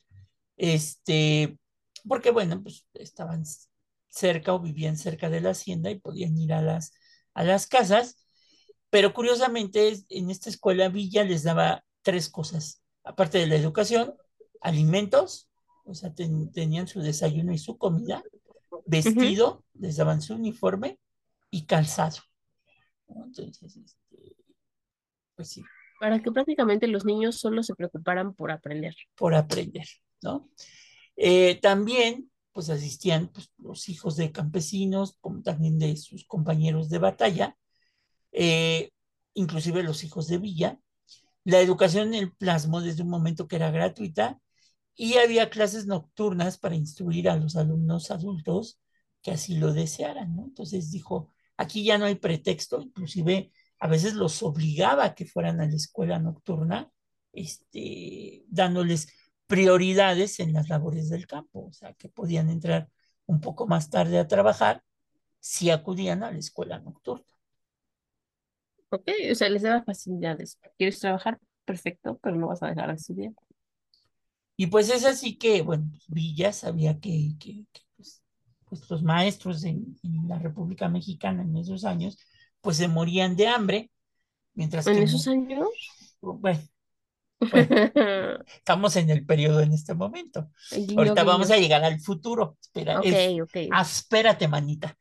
este, 0.57 1.59
porque 2.07 2.31
bueno, 2.31 2.63
pues 2.63 2.87
estaban 2.95 3.45
cerca 4.09 4.53
o 4.55 4.61
vivían 4.61 4.97
cerca 4.97 5.31
de 5.31 5.41
la 5.41 5.51
hacienda 5.51 5.91
y 5.91 5.99
podían 5.99 6.37
ir 6.39 6.53
a 6.53 6.63
las, 6.63 6.93
a 7.35 7.45
las 7.45 7.67
casas, 7.67 8.27
pero 8.91 9.15
curiosamente 9.15 9.95
en 10.11 10.31
esta 10.31 10.51
escuela 10.51 10.89
Villa 10.89 11.25
les 11.25 11.45
daba 11.45 11.85
tres 12.03 12.29
cosas, 12.29 12.83
aparte 13.05 13.39
de 13.39 13.47
la 13.47 13.57
educación, 13.57 14.15
alimentos, 14.61 15.49
o 15.85 15.95
sea, 15.95 16.13
tenían 16.15 16.89
su 16.89 17.01
desayuno 17.01 17.53
y 17.53 17.59
su 17.59 17.79
comida, 17.79 18.23
vestido, 18.90 19.64
les 19.74 19.96
daban 19.96 20.20
su 20.20 20.35
uniforme 20.35 20.98
y 21.50 21.66
calzado. 21.66 22.18
Entonces, 23.09 23.76
este, 23.76 24.37
pues 25.35 25.48
sí. 25.48 25.62
Para 25.98 26.22
que 26.22 26.33
prácticamente 26.33 26.87
los 26.87 27.05
niños 27.05 27.38
solo 27.38 27.62
se 27.62 27.74
preocuparan 27.74 28.35
por 28.35 28.50
aprender. 28.50 28.94
Por 29.16 29.35
aprender, 29.35 29.87
¿no? 30.22 30.48
Eh, 31.16 31.59
también, 31.61 32.31
pues 32.53 32.70
asistían 32.70 33.29
pues, 33.29 33.50
los 33.59 33.88
hijos 33.88 34.16
de 34.16 34.33
campesinos, 34.33 35.18
como 35.20 35.42
también 35.42 35.79
de 35.79 35.96
sus 35.96 36.24
compañeros 36.24 36.88
de 36.88 36.98
batalla, 36.98 37.57
eh, 38.33 38.90
inclusive 39.35 39.83
los 39.83 40.05
hijos 40.05 40.29
de 40.29 40.38
Villa. 40.38 40.79
La 41.44 41.61
educación 41.61 42.09
en 42.09 42.14
el 42.14 42.33
plasmo 42.33 42.81
desde 42.81 43.03
un 43.03 43.11
momento 43.11 43.48
que 43.48 43.57
era 43.57 43.70
gratuita 43.70 44.38
y 45.03 45.17
había 45.17 45.49
clases 45.49 45.87
nocturnas 45.87 46.59
para 46.59 46.75
instruir 46.75 47.31
a 47.31 47.37
los 47.37 47.57
alumnos 47.57 48.11
adultos 48.11 48.79
que 49.23 49.31
así 49.31 49.57
lo 49.57 49.73
desearan, 49.73 50.37
¿no? 50.37 50.45
Entonces 50.45 50.91
dijo, 50.91 51.33
aquí 51.57 51.85
ya 51.85 51.97
no 51.97 52.05
hay 52.05 52.17
pretexto, 52.17 52.83
inclusive 52.83 53.51
a 53.79 53.89
veces 53.89 54.13
los 54.13 54.43
obligaba 54.43 55.07
a 55.07 55.15
que 55.15 55.25
fueran 55.25 55.59
a 55.63 55.67
la 55.67 55.75
escuela 55.75 56.19
nocturna, 56.19 56.93
este, 57.33 58.45
dándoles 58.49 59.09
prioridades 59.47 60.39
en 60.39 60.53
las 60.53 60.69
labores 60.69 61.09
del 61.09 61.27
campo, 61.27 61.69
o 61.69 61.73
sea, 61.73 61.95
que 61.95 62.11
podían 62.11 62.51
entrar 62.51 62.91
un 63.25 63.41
poco 63.41 63.67
más 63.67 63.89
tarde 63.89 64.19
a 64.19 64.29
trabajar 64.29 64.85
si 65.39 65.71
acudían 65.71 66.23
a 66.25 66.31
la 66.31 66.39
escuela 66.39 66.79
nocturna. 66.79 67.25
Ok, 68.91 69.09
o 69.31 69.35
sea, 69.35 69.49
les 69.49 69.63
daba 69.63 69.83
facilidades. 69.83 70.59
¿Quieres 70.77 71.01
trabajar? 71.01 71.39
Perfecto, 71.65 72.19
pero 72.23 72.37
no 72.37 72.49
vas 72.49 72.63
a 72.63 72.69
dejar 72.69 72.89
de 72.89 72.97
estudiar. 72.97 73.33
Y 74.61 74.66
pues 74.66 74.90
es 74.90 75.07
así 75.07 75.37
que, 75.37 75.62
bueno, 75.62 75.87
pues, 75.90 76.05
Villa 76.09 76.53
sabía 76.53 77.01
que, 77.01 77.31
pues, 77.96 78.23
pues, 78.66 78.90
los 78.90 79.03
maestros 79.03 79.64
en, 79.64 79.96
la 80.29 80.38
República 80.38 80.87
Mexicana 80.87 81.40
en 81.40 81.57
esos 81.57 81.87
años, 81.87 82.18
pues 82.61 82.77
se 82.77 82.87
morían 82.87 83.37
de 83.37 83.49
hambre, 83.49 83.90
mientras 84.53 84.87
¿En 84.87 84.99
esos 84.99 85.27
años? 85.29 85.66
Bueno, 86.20 86.61
estamos 88.55 88.96
en 88.96 89.09
el 89.09 89.25
periodo 89.25 89.61
en 89.61 89.73
este 89.73 89.94
momento. 89.94 90.51
Ahorita 90.94 91.25
vamos 91.25 91.51
a 91.51 91.57
llegar 91.57 91.83
al 91.83 91.99
futuro. 91.99 92.59
Espera, 92.61 93.01
espérate, 93.81 94.46
manita. 94.46 94.94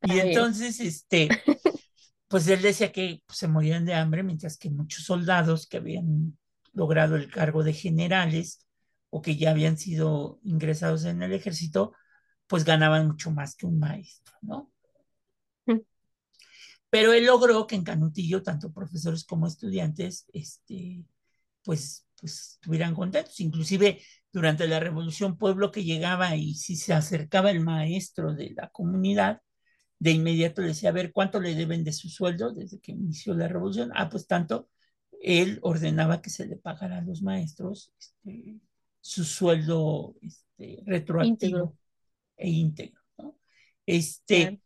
Y 0.00 0.20
entonces, 0.20 0.80
este, 0.80 1.28
pues 2.28 2.48
él 2.48 2.62
decía 2.62 2.90
que 2.90 3.20
pues, 3.26 3.36
se 3.36 3.46
morían 3.46 3.84
de 3.84 3.92
hambre, 3.92 4.22
mientras 4.22 4.56
que 4.56 4.70
muchos 4.70 5.04
soldados 5.04 5.66
que 5.66 5.76
habían 5.76 6.38
logrado 6.72 7.16
el 7.16 7.30
cargo 7.30 7.62
de 7.62 7.74
generales 7.74 8.66
o 9.14 9.20
que 9.20 9.36
ya 9.36 9.50
habían 9.50 9.76
sido 9.76 10.40
ingresados 10.42 11.04
en 11.04 11.22
el 11.22 11.34
ejército, 11.34 11.92
pues 12.46 12.64
ganaban 12.64 13.08
mucho 13.08 13.30
más 13.30 13.54
que 13.54 13.66
un 13.66 13.78
maestro, 13.78 14.34
¿no? 14.40 14.72
Mm. 15.66 15.80
Pero 16.88 17.12
él 17.12 17.26
logró 17.26 17.66
que 17.66 17.76
en 17.76 17.84
Canutillo, 17.84 18.42
tanto 18.42 18.72
profesores 18.72 19.24
como 19.24 19.46
estudiantes, 19.46 20.24
este, 20.32 21.04
pues, 21.62 22.06
pues 22.18 22.52
estuvieran 22.54 22.94
contentos. 22.94 23.38
Inclusive 23.40 24.00
durante 24.32 24.66
la 24.66 24.80
revolución, 24.80 25.36
pueblo 25.36 25.70
que 25.70 25.84
llegaba 25.84 26.34
y 26.34 26.54
si 26.54 26.76
se 26.76 26.94
acercaba 26.94 27.50
el 27.50 27.60
maestro 27.60 28.34
de 28.34 28.54
la 28.56 28.70
comunidad, 28.70 29.42
de 29.98 30.12
inmediato 30.12 30.62
le 30.62 30.68
decía, 30.68 30.88
a 30.88 30.92
ver, 30.92 31.12
¿cuánto 31.12 31.38
le 31.38 31.54
deben 31.54 31.84
de 31.84 31.92
su 31.92 32.08
sueldo 32.08 32.54
desde 32.54 32.80
que 32.80 32.92
inició 32.92 33.34
la 33.34 33.46
revolución? 33.46 33.92
Ah, 33.94 34.08
pues 34.08 34.26
tanto, 34.26 34.70
él 35.20 35.58
ordenaba 35.60 36.22
que 36.22 36.30
se 36.30 36.46
le 36.46 36.56
pagara 36.56 36.98
a 36.98 37.02
los 37.02 37.20
maestros 37.20 37.92
este, 37.98 38.58
su 39.02 39.24
sueldo 39.24 40.14
este, 40.22 40.82
retroactivo 40.86 41.76
e 42.38 42.48
íntegro. 42.48 43.02
¿no? 43.18 43.36
Este, 43.84 44.62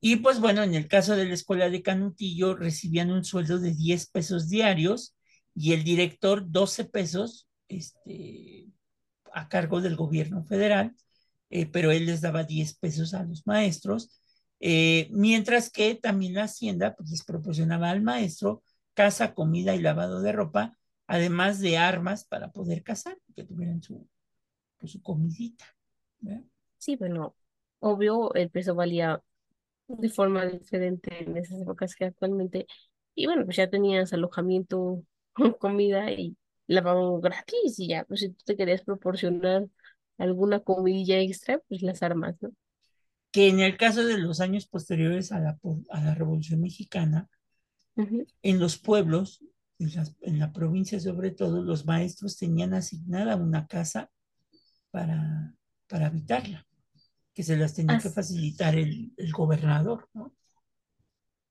Y 0.00 0.16
pues 0.16 0.40
bueno, 0.40 0.62
en 0.62 0.74
el 0.74 0.88
caso 0.88 1.14
de 1.14 1.26
la 1.26 1.34
escuela 1.34 1.68
de 1.68 1.82
Canutillo 1.82 2.54
recibían 2.54 3.10
un 3.10 3.24
sueldo 3.24 3.58
de 3.58 3.74
10 3.74 4.06
pesos 4.08 4.48
diarios 4.48 5.14
y 5.54 5.74
el 5.74 5.84
director 5.84 6.50
12 6.50 6.86
pesos 6.86 7.46
este, 7.68 8.68
a 9.34 9.50
cargo 9.50 9.82
del 9.82 9.96
gobierno 9.96 10.42
federal, 10.44 10.96
eh, 11.50 11.66
pero 11.66 11.90
él 11.90 12.06
les 12.06 12.22
daba 12.22 12.44
10 12.44 12.78
pesos 12.78 13.12
a 13.12 13.24
los 13.24 13.46
maestros 13.46 14.22
eh, 14.60 15.08
mientras 15.10 15.70
que 15.70 15.94
también 15.94 16.34
la 16.34 16.44
hacienda 16.44 16.94
pues, 16.96 17.10
les 17.10 17.24
proporcionaba 17.24 17.90
al 17.90 18.02
maestro 18.02 18.62
casa, 18.94 19.34
comida 19.34 19.74
y 19.74 19.80
lavado 19.80 20.22
de 20.22 20.32
ropa, 20.32 20.78
además 21.06 21.60
de 21.60 21.78
armas 21.78 22.24
para 22.24 22.50
poder 22.50 22.82
cazar, 22.82 23.18
que 23.34 23.44
tuvieran 23.44 23.82
su, 23.82 24.08
pues, 24.78 24.92
su 24.92 25.02
comidita. 25.02 25.64
Sí, 26.78 26.96
bueno, 26.96 27.34
obvio, 27.80 28.34
el 28.34 28.50
peso 28.50 28.74
valía 28.74 29.22
de 29.88 30.08
forma 30.08 30.46
diferente 30.46 31.22
en 31.22 31.36
esas 31.36 31.60
épocas 31.60 31.94
que 31.94 32.06
actualmente. 32.06 32.66
Y 33.14 33.26
bueno, 33.26 33.44
pues 33.44 33.56
ya 33.56 33.70
tenías 33.70 34.12
alojamiento, 34.12 35.02
comida 35.60 36.10
y 36.12 36.36
lavado 36.66 37.20
gratis 37.20 37.78
y 37.78 37.88
ya, 37.88 38.04
pues 38.04 38.20
si 38.20 38.30
tú 38.30 38.42
te 38.44 38.56
querías 38.56 38.82
proporcionar 38.82 39.66
alguna 40.18 40.60
comidilla 40.60 41.20
extra, 41.20 41.60
pues 41.68 41.82
las 41.82 42.02
armas, 42.02 42.36
¿no? 42.40 42.50
que 43.36 43.48
en 43.48 43.60
el 43.60 43.76
caso 43.76 44.02
de 44.02 44.16
los 44.16 44.40
años 44.40 44.66
posteriores 44.66 45.30
a 45.30 45.38
la, 45.40 45.58
a 45.90 46.00
la 46.00 46.14
Revolución 46.14 46.62
Mexicana, 46.62 47.28
en 47.94 48.58
los 48.58 48.78
pueblos, 48.78 49.44
en 49.78 50.38
la, 50.38 50.52
provincia 50.52 50.98
sobre 51.00 51.30
todo, 51.30 51.62
los 51.62 51.84
maestros 51.84 52.36
tenían 52.36 52.74
asignada 52.74 53.36
una 53.36 53.66
casa 53.66 54.10
para, 54.90 55.54
para 55.86 56.06
habitarla, 56.06 56.66
que 57.34 57.42
se 57.42 57.56
las 57.56 57.74
tenía 57.74 57.98
que 57.98 58.10
facilitar 58.10 58.74
el, 58.74 59.12
el 59.16 59.32
gobernador, 59.32 60.08
¿no? 60.14 60.34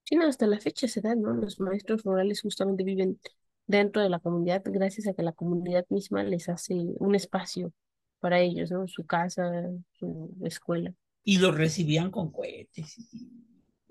Sí, 0.04 0.16
no, 0.16 0.28
hasta 0.28 0.46
la 0.46 0.60
fecha 0.60 0.88
se 0.88 1.02
da, 1.02 1.16
¿no? 1.16 1.34
Los 1.34 1.60
maestros 1.60 2.04
rurales 2.04 2.42
justamente 2.42 2.84
viven 2.84 3.20
dentro 3.66 4.02
de 4.02 4.10
la 4.10 4.20
comunidad 4.20 4.62
gracias 4.66 5.08
a 5.08 5.14
que 5.14 5.24
la 5.24 5.32
comunidad 5.32 5.86
misma 5.90 6.24
les 6.24 6.48
hace 6.50 6.76
un 6.76 7.16
espacio 7.16 7.74
para 8.20 8.40
ellos, 8.40 8.72
¿no? 8.72 8.88
Su 8.88 9.06
casa, 9.06 9.52
su 9.94 10.36
escuela 10.44 10.94
y 11.26 11.40
lo 11.40 11.52
recibían 11.52 12.12
con 12.12 12.32
cohetes. 12.32 12.96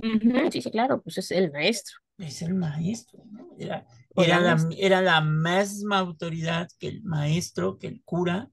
Sí, 0.01 0.63
sí, 0.63 0.71
claro, 0.71 1.03
pues 1.03 1.19
es 1.19 1.31
el 1.33 1.51
maestro. 1.51 1.99
Es 2.19 2.43
el 2.43 2.55
maestro, 2.55 3.25
¿no? 3.31 3.49
Era, 3.59 3.87
era, 4.17 4.41
la, 4.41 4.69
era 4.79 5.03
la 5.03 5.21
misma 5.21 5.99
autoridad 5.99 6.69
que 6.79 6.89
el 6.89 7.03
maestro, 7.03 7.79
que 7.79 7.89
el 7.89 8.03
cura, 8.05 8.51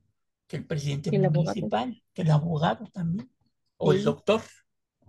que 0.47 0.57
el 0.57 0.65
presidente 0.65 1.11
municipal, 1.11 2.01
que 2.13 2.23
el 2.23 2.31
abogado 2.31 2.87
también, 2.91 3.31
o 3.77 3.93
el 3.93 4.03
doctor. 4.03 4.41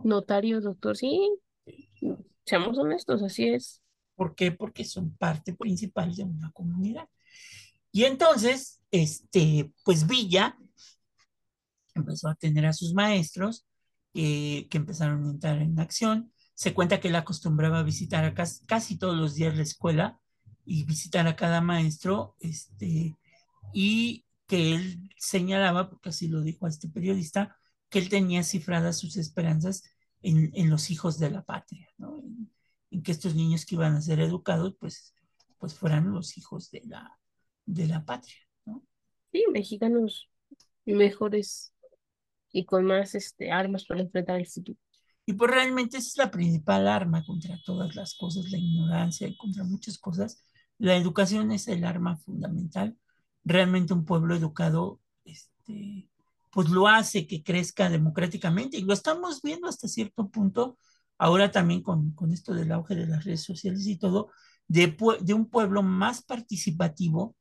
Notario, 0.05 0.61
doctor, 0.61 0.97
sí. 0.97 1.35
Seamos 2.45 2.77
honestos, 2.79 3.23
así 3.23 3.49
es. 3.49 3.81
¿Por 4.15 4.35
qué? 4.35 4.53
Porque 4.53 4.85
son 4.85 5.17
parte 5.17 5.55
principal 5.55 6.15
de 6.15 6.25
una 6.25 6.51
comunidad. 6.53 7.09
Y 7.91 8.05
entonces, 8.05 8.81
este, 8.91 9.73
pues 9.85 10.07
Villa 10.07 10.57
empezó 11.95 12.29
a 12.29 12.35
tener 12.35 12.67
a 12.67 12.73
sus 12.73 12.95
maestros 12.95 13.67
eh, 14.15 14.67
que 14.71 14.79
empezaron 14.79 15.27
a 15.27 15.31
entrar 15.31 15.59
en 15.59 15.79
acción. 15.79 16.32
Se 16.55 16.75
cuenta 16.75 17.01
que 17.01 17.09
él 17.09 17.17
acostumbraba 17.17 17.83
visitar 17.83 18.25
a 18.25 18.35
casi, 18.35 18.99
todos 18.99 19.17
los 19.17 19.35
días 19.35 19.57
la 19.57 19.63
escuela 19.63 20.21
y 20.65 20.85
visitar 20.85 21.27
a 21.27 21.37
cada 21.37 21.61
maestro, 21.61 22.37
este, 22.41 23.17
y 23.73 24.25
que 24.47 24.75
él 24.75 25.11
señalaba, 25.17 25.89
porque 25.91 26.11
así 26.11 26.29
lo 26.29 26.43
dijo 26.43 26.67
a 26.67 26.69
este 26.69 26.89
periodista, 26.89 27.59
que 27.89 27.99
él 27.99 28.09
tenía 28.09 28.43
cifradas 28.43 28.99
sus 28.99 29.17
esperanzas 29.17 29.83
en, 30.23 30.51
en 30.55 30.71
los 30.71 30.91
hijos 30.91 31.19
de 31.19 31.31
la 31.31 31.43
patria, 31.43 31.89
¿no? 31.99 32.23
en, 32.91 33.03
que 33.03 33.13
estos 33.13 33.35
niños 33.35 33.65
que 33.65 33.75
iban 33.75 33.95
a 33.95 34.03
ser 34.03 34.21
educados, 34.21 34.77
pues, 34.79 35.15
pues 35.59 35.75
fueran 35.75 36.13
los 36.13 36.37
hijos 36.37 36.71
de 36.71 36.83
la, 36.85 37.19
de 37.65 37.87
la 37.87 38.05
patria. 38.05 38.37
¿no? 38.67 38.83
Sí, 39.33 39.45
mexicanos 39.51 40.29
mejores 40.85 41.73
y 42.51 42.65
con 42.65 42.85
más 42.85 43.15
este, 43.15 43.51
armas 43.51 43.85
para 43.85 44.01
enfrentar 44.01 44.39
el 44.39 44.47
futuro. 44.47 44.79
Y 45.25 45.35
pues 45.35 45.51
realmente 45.51 45.99
esa 45.99 46.09
es 46.09 46.17
la 46.17 46.31
principal 46.31 46.89
arma 46.89 47.25
contra 47.25 47.59
todas 47.65 47.95
las 47.95 48.15
cosas, 48.15 48.51
la 48.51 48.59
ignorancia 48.59 49.29
y 49.29 49.37
contra 49.37 49.65
muchas 49.65 49.99
cosas. 49.99 50.45
La 50.79 50.97
educación 50.97 51.53
es 51.53 51.69
el 51.69 51.85
arma 51.85 52.17
fundamental. 52.17 52.97
Realmente 53.45 53.95
un 53.95 54.05
pueblo 54.05 54.35
educado, 54.35 55.01
este, 55.25 56.09
pues 56.51 56.69
lo 56.71 56.89
hace 56.89 57.27
que 57.27 57.43
crezca 57.43 57.89
democráticamente 57.89 58.79
y 58.79 58.83
lo 58.83 58.93
estamos 58.93 59.43
viendo 59.43 59.69
hasta 59.69 59.89
cierto 59.89 60.29
punto, 60.29 60.79
ahora 61.19 61.51
también 61.51 61.83
con, 61.83 62.13
con 62.13 62.33
esto 62.33 62.53
del 62.53 62.73
auge 62.73 62.95
de 62.95 63.07
las 63.07 63.25
redes 63.25 63.43
sociales 63.43 63.87
y 63.87 63.97
todo, 63.97 64.31
de, 64.69 65.35
un 65.35 65.47
pueblo 65.49 65.83
más 65.83 66.23
participativo, 66.23 67.37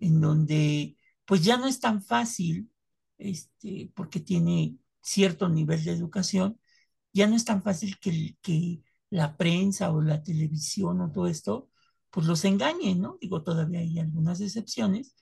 en 0.00 0.20
donde 0.20 0.96
pues 1.24 1.42
ya 1.42 1.56
no 1.56 1.66
es 1.66 1.80
tan 1.80 2.02
fácil 2.02 2.70
este, 3.18 3.90
porque 3.94 4.20
tiene 4.20 4.76
cierto 5.00 5.48
nivel 5.48 5.82
de 5.84 5.92
educación, 5.92 6.58
ya 7.16 7.26
no 7.26 7.36
es 7.36 7.44
tan 7.44 7.62
fácil 7.62 7.98
que, 7.98 8.82
la 9.10 9.36
prensa 9.36 9.92
o 9.92 10.02
la 10.02 10.22
televisión 10.22 11.00
o 11.00 11.12
todo 11.12 11.28
esto, 11.28 11.70
pues 12.10 12.26
los 12.26 12.44
engañen, 12.44 13.00
¿no? 13.00 13.18
Digo, 13.20 13.42
todavía 13.42 13.80
hay 13.80 13.98
algunas 14.00 14.40
excepciones, 14.40 15.14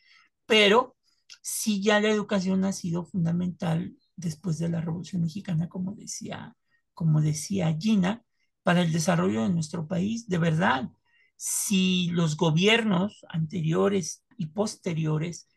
pero 0.46 0.96
sí 1.42 1.82
ya 1.82 2.00
la 2.00 2.10
educación 2.10 2.64
ha 2.64 2.72
sido 2.72 3.04
fundamental 3.04 3.96
después 4.16 4.58
de 4.58 4.70
la 4.70 4.80
Revolución 4.80 5.22
Mexicana, 5.22 5.68
como 5.68 5.94
decía, 5.94 6.56
como 6.94 7.20
decía 7.20 7.76
Gina, 7.78 8.24
para 8.62 8.82
el 8.82 8.92
desarrollo 8.92 9.42
de 9.42 9.50
nuestro 9.50 9.86
país. 9.86 10.28
De 10.28 10.38
verdad, 10.38 10.90
si 11.36 12.08
los 12.10 12.36
gobiernos 12.36 13.24
anteriores 13.28 14.24
y 14.38 14.46
posteriores 14.46 15.48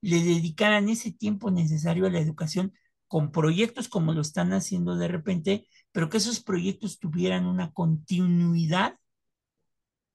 le 0.00 0.22
dedicaran 0.22 0.88
ese 0.88 1.12
tiempo 1.12 1.50
necesario 1.50 2.06
a 2.06 2.10
la 2.10 2.20
educación 2.20 2.72
con 3.08 3.32
proyectos 3.32 3.88
como 3.88 4.12
lo 4.12 4.20
están 4.20 4.52
haciendo 4.52 4.96
de 4.96 5.08
repente, 5.08 5.68
pero 5.96 6.10
que 6.10 6.18
esos 6.18 6.42
proyectos 6.42 6.98
tuvieran 6.98 7.46
una 7.46 7.72
continuidad, 7.72 8.98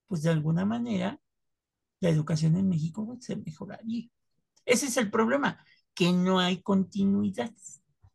pues 0.05 0.21
de 0.21 0.29
alguna 0.29 0.63
manera 0.63 1.19
la 2.01 2.09
educación 2.09 2.55
en 2.55 2.69
México 2.69 3.17
se 3.19 3.35
mejoraría. 3.35 4.07
Ese 4.63 4.85
es 4.85 4.97
el 4.97 5.09
problema, 5.09 5.65
que 5.95 6.13
no 6.13 6.37
hay 6.37 6.61
continuidad 6.61 7.51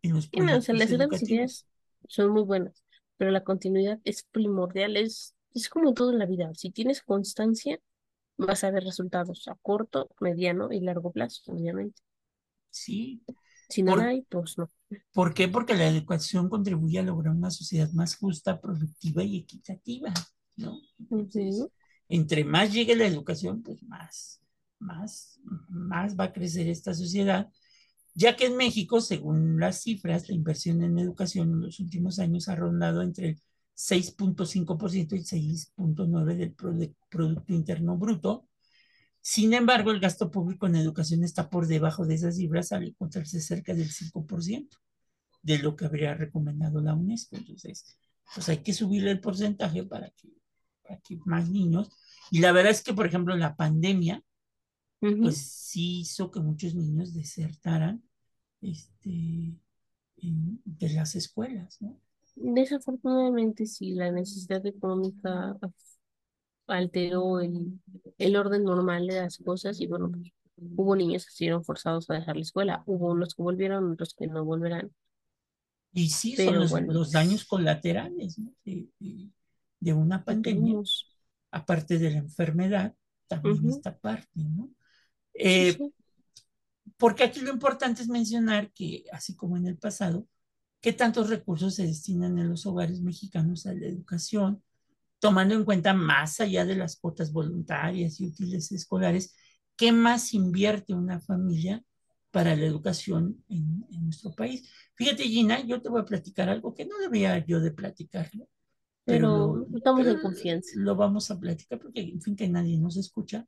en 0.00 0.14
los 0.14 0.29
proyectos 0.29 0.68
las 0.79 1.22
ideas 1.24 1.66
son 2.07 2.31
muy 2.31 2.44
buenas, 2.44 2.85
pero 3.16 3.33
la 3.33 3.42
continuidad 3.42 3.98
es 4.05 4.22
primordial, 4.31 4.96
es, 4.96 5.35
es 5.52 5.68
como 5.68 5.92
todo 5.92 6.12
en 6.12 6.20
la 6.20 6.26
vida. 6.26 6.52
Si 6.55 6.70
tienes 6.70 7.02
constancia, 7.02 7.81
vas 8.37 8.62
a 8.62 8.70
ver 8.70 8.85
resultados 8.85 9.48
a 9.48 9.57
corto, 9.57 10.09
mediano 10.20 10.70
y 10.70 10.79
largo 10.79 11.11
plazo, 11.11 11.42
obviamente. 11.50 12.00
Sí. 12.70 13.24
Si 13.68 13.83
no 13.83 13.98
hay, 13.98 14.22
pues 14.22 14.57
no. 14.57 14.70
¿Por 15.12 15.35
qué? 15.35 15.49
Porque 15.49 15.75
la 15.75 15.88
educación 15.88 16.49
contribuye 16.49 16.99
a 16.99 17.03
lograr 17.03 17.35
una 17.35 17.51
sociedad 17.51 17.90
más 17.92 18.16
justa, 18.16 18.61
productiva 18.61 19.22
y 19.25 19.38
equitativa, 19.38 20.12
¿no? 20.57 20.81
Entre 22.09 22.44
más 22.44 22.72
llegue 22.72 22.94
la 22.94 23.07
educación, 23.07 23.62
pues 23.62 23.83
más, 23.83 24.40
más, 24.79 25.40
más 25.68 26.16
va 26.16 26.25
a 26.25 26.33
crecer 26.33 26.68
esta 26.68 26.94
sociedad, 26.94 27.51
ya 28.14 28.37
que 28.37 28.46
en 28.46 28.57
México, 28.57 29.01
según 29.01 29.59
las 29.59 29.83
cifras, 29.83 30.29
la 30.29 30.35
inversión 30.35 30.83
en 30.83 30.99
educación 30.99 31.51
en 31.51 31.61
los 31.62 31.81
últimos 31.81 32.18
años 32.18 32.49
ha 32.49 32.55
rondado 32.55 33.03
entre 33.03 33.31
el 33.31 33.40
6.5% 33.77 35.16
y 35.16 35.22
6.9% 35.22 36.72
del 36.72 36.96
Producto 37.11 37.53
Interno 37.53 37.99
Bruto. 37.99 38.49
Sin 39.29 39.55
embargo, 39.55 39.91
el 39.91 39.99
gasto 39.99 40.31
público 40.31 40.69
en 40.69 40.77
educación 40.77 41.25
está 41.25 41.51
por 41.51 41.67
debajo 41.67 42.07
de 42.07 42.15
esas 42.15 42.37
cifras 42.37 42.71
al 42.71 42.85
encontrarse 42.85 43.41
cerca 43.41 43.75
del 43.75 43.91
5%. 43.91 44.69
de 45.43 45.59
lo 45.59 45.75
que 45.75 45.85
habría 45.85 46.15
recomendado 46.15 46.81
la 46.81 46.95
UNESCO. 46.95 47.35
Entonces, 47.35 47.99
pues 48.33 48.49
hay 48.49 48.59
que 48.59 48.73
subirle 48.73 49.11
el 49.11 49.21
porcentaje 49.21 49.83
para 49.83 50.11
que, 50.11 50.29
para 50.81 51.01
que 51.01 51.19
más 51.25 51.51
niños. 51.51 51.91
Y 52.31 52.39
la 52.39 52.53
verdad 52.53 52.71
es 52.71 52.85
que, 52.85 52.95
por 52.95 53.05
ejemplo, 53.05 53.37
la 53.37 53.57
pandemia, 53.57 54.23
pues 55.01 55.39
sí 55.39 56.03
hizo 56.03 56.31
que 56.31 56.39
muchos 56.39 56.77
niños 56.77 57.12
desertaran 57.12 58.05
este, 58.61 59.59
de 60.19 60.89
las 60.91 61.17
escuelas, 61.17 61.83
¿no? 61.83 61.99
Desafortunadamente, 62.37 63.67
sí, 63.67 63.91
la 63.91 64.12
necesidad 64.12 64.65
económica 64.65 65.59
alteró 66.66 67.40
el, 67.40 67.81
el 68.18 68.37
orden 68.37 68.64
normal 68.64 69.07
de 69.07 69.20
las 69.20 69.38
cosas 69.38 69.81
y 69.81 69.87
bueno, 69.87 70.12
hubo 70.57 70.96
niños 70.96 71.26
que 71.26 71.33
se 71.33 71.44
vieron 71.44 71.64
forzados 71.64 72.09
a 72.11 72.14
dejar 72.14 72.37
la 72.37 72.42
escuela, 72.42 72.83
hubo 72.87 73.12
unos 73.12 73.35
que 73.35 73.42
volvieron, 73.42 73.92
otros 73.92 74.14
que 74.14 74.26
no 74.26 74.44
volverán. 74.44 74.92
Y 75.92 76.11
sí, 76.11 76.37
son 76.37 76.57
los, 76.57 76.72
los, 76.83 77.12
daños 77.12 77.44
colaterales 77.44 78.38
de, 78.64 79.92
una 79.92 80.24
pandemia, 80.24 80.79
aparte 81.50 81.98
de 81.98 82.11
la 82.11 82.18
enfermedad, 82.18 82.94
también 83.29 83.68
esta 83.68 83.96
parte, 83.96 84.29
¿no? 84.35 84.70
Eh, 85.33 85.76
porque 86.96 87.24
aquí 87.24 87.40
lo 87.40 87.52
importante 87.52 88.02
es 88.02 88.09
mencionar 88.09 88.72
que, 88.72 89.05
así 89.12 89.35
como 89.35 89.57
en 89.57 89.66
el 89.66 89.79
pasado, 89.79 90.26
qué 90.81 90.92
tantos 90.92 91.29
recursos 91.29 91.74
se 91.74 91.87
destinan 91.87 92.38
en 92.38 92.48
los 92.48 92.66
hogares 92.66 93.00
mexicanos 93.00 93.66
a 93.66 93.74
la 93.74 93.87
educación, 93.87 94.62
tomando 95.18 95.55
en 95.55 95.64
cuenta 95.64 95.94
más 95.94 96.40
allá 96.40 96.64
de 96.64 96.76
las 96.76 96.96
cuotas 96.96 97.33
voluntarias 97.33 98.20
y 98.20 98.26
útiles 98.26 98.70
escolares, 98.72 99.35
qué 99.76 99.92
más 99.92 100.35
invierte 100.35 100.94
una 100.94 101.20
familia 101.20 101.83
para 102.31 102.55
la 102.55 102.66
educación 102.66 103.42
en, 103.48 103.85
nuestro 104.02 104.35
país. 104.35 104.70
Fíjate, 104.94 105.24
Gina, 105.24 105.64
yo 105.64 105.81
te 105.81 105.88
voy 105.88 106.00
a 106.00 106.05
platicar 106.05 106.48
algo 106.48 106.74
que 106.74 106.85
no 106.85 106.98
debería 106.98 107.44
yo 107.44 107.61
de 107.61 107.70
platicarlo. 107.70 108.48
Pero, 109.05 109.66
estamos 109.74 110.05
de 110.05 110.20
confianza. 110.20 110.70
Lo 110.74 110.96
vamos 110.96 111.31
a 111.31 111.38
platicar 111.38 111.79
porque, 111.79 112.00
en 112.00 112.20
fin, 112.20 112.37
que 112.37 112.48
nadie 112.48 112.76
nos 112.79 112.96
escucha. 112.96 113.46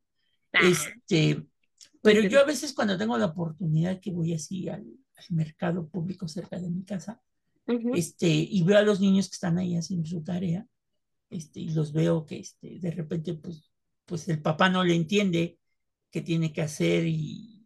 Ah. 0.53 0.61
Este, 0.63 1.45
pero 2.01 2.23
yo 2.23 2.41
a 2.41 2.45
veces 2.45 2.73
cuando 2.73 2.97
tengo 2.97 3.19
la 3.19 3.27
oportunidad 3.27 4.01
que 4.01 4.13
voy 4.13 4.33
así 4.35 4.69
al, 4.69 4.87
mercado 5.31 5.89
público 5.89 6.29
cerca 6.29 6.61
de 6.61 6.71
mi 6.71 6.85
casa, 6.85 7.21
este, 7.93 8.29
y 8.29 8.63
veo 8.63 8.79
a 8.79 8.83
los 8.83 9.01
niños 9.01 9.29
que 9.29 9.35
están 9.35 9.59
ahí 9.59 9.77
haciendo 9.77 10.07
su 10.07 10.23
tarea, 10.23 10.65
este, 11.31 11.61
y 11.61 11.71
los 11.71 11.93
veo 11.93 12.25
que 12.25 12.39
este, 12.39 12.79
de 12.79 12.91
repente 12.91 13.35
pues, 13.35 13.71
pues 14.05 14.29
el 14.29 14.41
papá 14.41 14.69
no 14.69 14.85
le 14.85 14.95
entiende 14.95 15.59
qué 16.11 16.23
tiene 16.23 16.53
que 16.53 16.63
hacer 16.63 17.07
y 17.07 17.59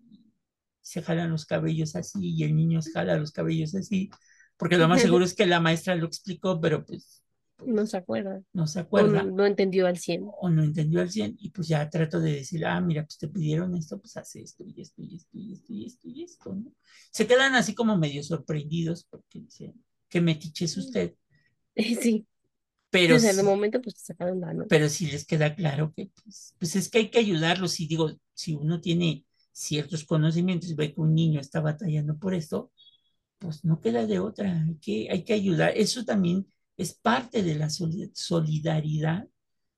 se 0.81 1.01
jalan 1.03 1.31
los 1.31 1.47
cabellos 1.47 1.95
así 1.95 2.35
y 2.35 2.43
el 2.43 2.57
niño 2.57 2.83
se 2.83 2.93
jala 2.93 3.17
los 3.17 3.33
cabellos 3.33 3.75
así, 3.75 4.11
porque 4.57 4.77
lo 4.77 4.89
más 4.89 5.01
seguro 5.01 5.25
es 5.25 5.35
que 5.35 5.47
la 5.47 5.61
maestra 5.61 5.95
lo 5.95 6.07
explicó, 6.07 6.61
pero 6.61 6.85
pues... 6.85 7.23
no 7.65 7.87
se 7.87 7.97
acuerda. 7.97 8.43
No 8.53 8.67
se 8.67 8.81
acuerda. 8.81 9.23
O 9.23 9.25
no, 9.25 9.47
entendió 9.47 9.87
al 9.87 9.99
100. 9.99 10.25
O 10.41 10.51
no 10.51 10.63
entendió 10.63 11.01
al 11.01 11.11
100 11.11 11.37
y 11.39 11.51
pues 11.51 11.69
ya 11.69 11.89
trato 11.89 12.21
de 12.21 12.33
decir, 12.33 12.67
ah, 12.67 12.81
mira, 12.81 13.05
pues 13.05 13.19
te 13.19 13.29
pidieron 13.29 13.77
esto, 13.77 14.01
pues 14.01 14.17
hace 14.17 14.43
esto 14.43 14.65
y 14.67 14.81
esto 14.81 15.03
y 15.03 15.17
esto 15.17 15.39
y 15.39 15.53
esto 15.53 15.73
y 15.73 15.87
esto 15.87 16.09
y 16.09 16.23
esto, 16.25 16.55
¿no? 16.55 16.75
Se 17.11 17.27
quedan 17.27 17.55
así 17.55 17.75
como 17.75 17.97
medio 17.97 18.23
sorprendidos 18.23 19.05
porque 19.05 19.41
dicen, 19.41 19.75
qué 20.09 20.21
metiche 20.21 20.65
es 20.65 20.77
usted. 20.77 21.15
Sí. 22.03 22.27
Pero 22.93 23.17
en 23.17 23.25
el 23.25 23.43
momento 23.43 23.81
pues 23.81 23.95
te 23.95 24.03
sacaron 24.03 24.39
la 24.39 24.55
Pero 24.69 24.91
si 24.91 25.11
les 25.11 25.25
queda 25.25 25.55
claro 25.55 25.95
que 25.97 26.11
pues, 26.23 26.55
pues 26.59 26.77
es 26.77 26.91
que 26.91 26.99
hay 26.99 27.11
que 27.11 27.19
ayudarlos. 27.19 27.81
Y 27.81 27.87
digo, 27.87 28.13
si 28.35 28.55
uno 28.55 28.83
tiene 28.83 29.25
ciertos 29.51 30.05
conocimientos 30.05 30.69
y 30.69 30.75
ve 30.75 30.93
que 30.93 31.01
un 31.01 31.15
niño 31.15 31.41
está 31.41 31.61
batallando 31.61 32.19
por 32.19 32.35
esto, 32.35 32.71
pues 33.39 33.65
no 33.65 33.81
queda 33.81 34.07
de 34.07 34.19
otra, 34.19 34.65
hay 34.69 34.77
que, 34.77 35.09
hay 35.11 35.25
que 35.25 35.33
ayudar. 35.33 35.73
Eso 35.75 36.05
también 36.05 36.47
es 36.77 36.93
parte 36.93 37.43
de 37.43 37.55
la 37.55 37.71
solidaridad 37.71 39.27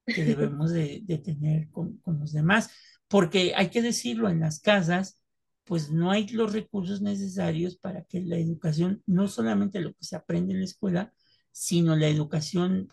que 0.04 0.24
debemos 0.24 0.72
de, 0.72 1.00
tener 1.24 1.70
con, 1.70 1.98
con, 1.98 2.18
los 2.18 2.32
demás, 2.32 2.70
porque 3.06 3.54
hay 3.54 3.70
que 3.70 3.80
decirlo, 3.80 4.28
en 4.28 4.40
las 4.40 4.58
casas, 4.58 5.22
pues 5.62 5.90
no 5.90 6.10
hay 6.10 6.26
los 6.28 6.52
recursos 6.52 7.00
necesarios 7.00 7.76
para 7.76 8.02
que 8.04 8.20
la 8.20 8.38
educación, 8.38 9.04
no 9.06 9.28
solamente 9.28 9.80
lo 9.80 9.94
que 9.94 10.04
se 10.04 10.16
aprende 10.16 10.52
en 10.52 10.58
la 10.58 10.66
escuela, 10.66 11.14
sino 11.52 11.94
la 11.94 12.08
educación 12.08 12.88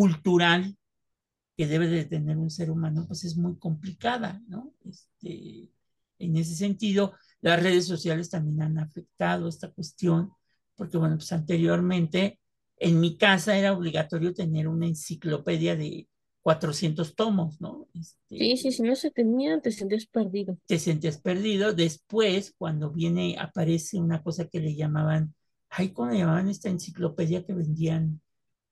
cultural 0.00 0.78
que 1.58 1.66
debe 1.66 1.86
de 1.86 2.06
tener 2.06 2.38
un 2.38 2.48
ser 2.48 2.70
humano, 2.70 3.04
pues 3.06 3.22
es 3.24 3.36
muy 3.36 3.58
complicada, 3.58 4.40
¿no? 4.48 4.72
Este, 4.82 5.70
en 6.18 6.36
ese 6.38 6.54
sentido, 6.54 7.12
las 7.42 7.62
redes 7.62 7.84
sociales 7.84 8.30
también 8.30 8.62
han 8.62 8.78
afectado 8.78 9.46
esta 9.46 9.70
cuestión, 9.70 10.30
porque 10.74 10.96
bueno, 10.96 11.16
pues 11.16 11.30
anteriormente 11.32 12.40
en 12.78 12.98
mi 12.98 13.18
casa 13.18 13.58
era 13.58 13.74
obligatorio 13.74 14.32
tener 14.32 14.68
una 14.68 14.86
enciclopedia 14.86 15.76
de 15.76 16.08
400 16.40 17.14
tomos, 17.14 17.60
¿no? 17.60 17.86
Este, 17.92 18.38
sí, 18.38 18.56
sí, 18.56 18.72
si 18.72 18.82
no 18.82 18.96
se 18.96 19.10
tenía, 19.10 19.60
te 19.60 19.70
sentías 19.70 20.06
perdido. 20.06 20.56
Te 20.64 20.78
sentías 20.78 21.20
perdido. 21.20 21.74
Después, 21.74 22.54
cuando 22.56 22.90
viene, 22.90 23.36
aparece 23.38 23.98
una 23.98 24.22
cosa 24.22 24.48
que 24.48 24.60
le 24.60 24.74
llamaban, 24.74 25.34
ay, 25.68 25.90
¿cómo 25.90 26.10
le 26.10 26.20
llamaban 26.20 26.48
esta 26.48 26.70
enciclopedia 26.70 27.44
que 27.44 27.52
vendían 27.52 28.22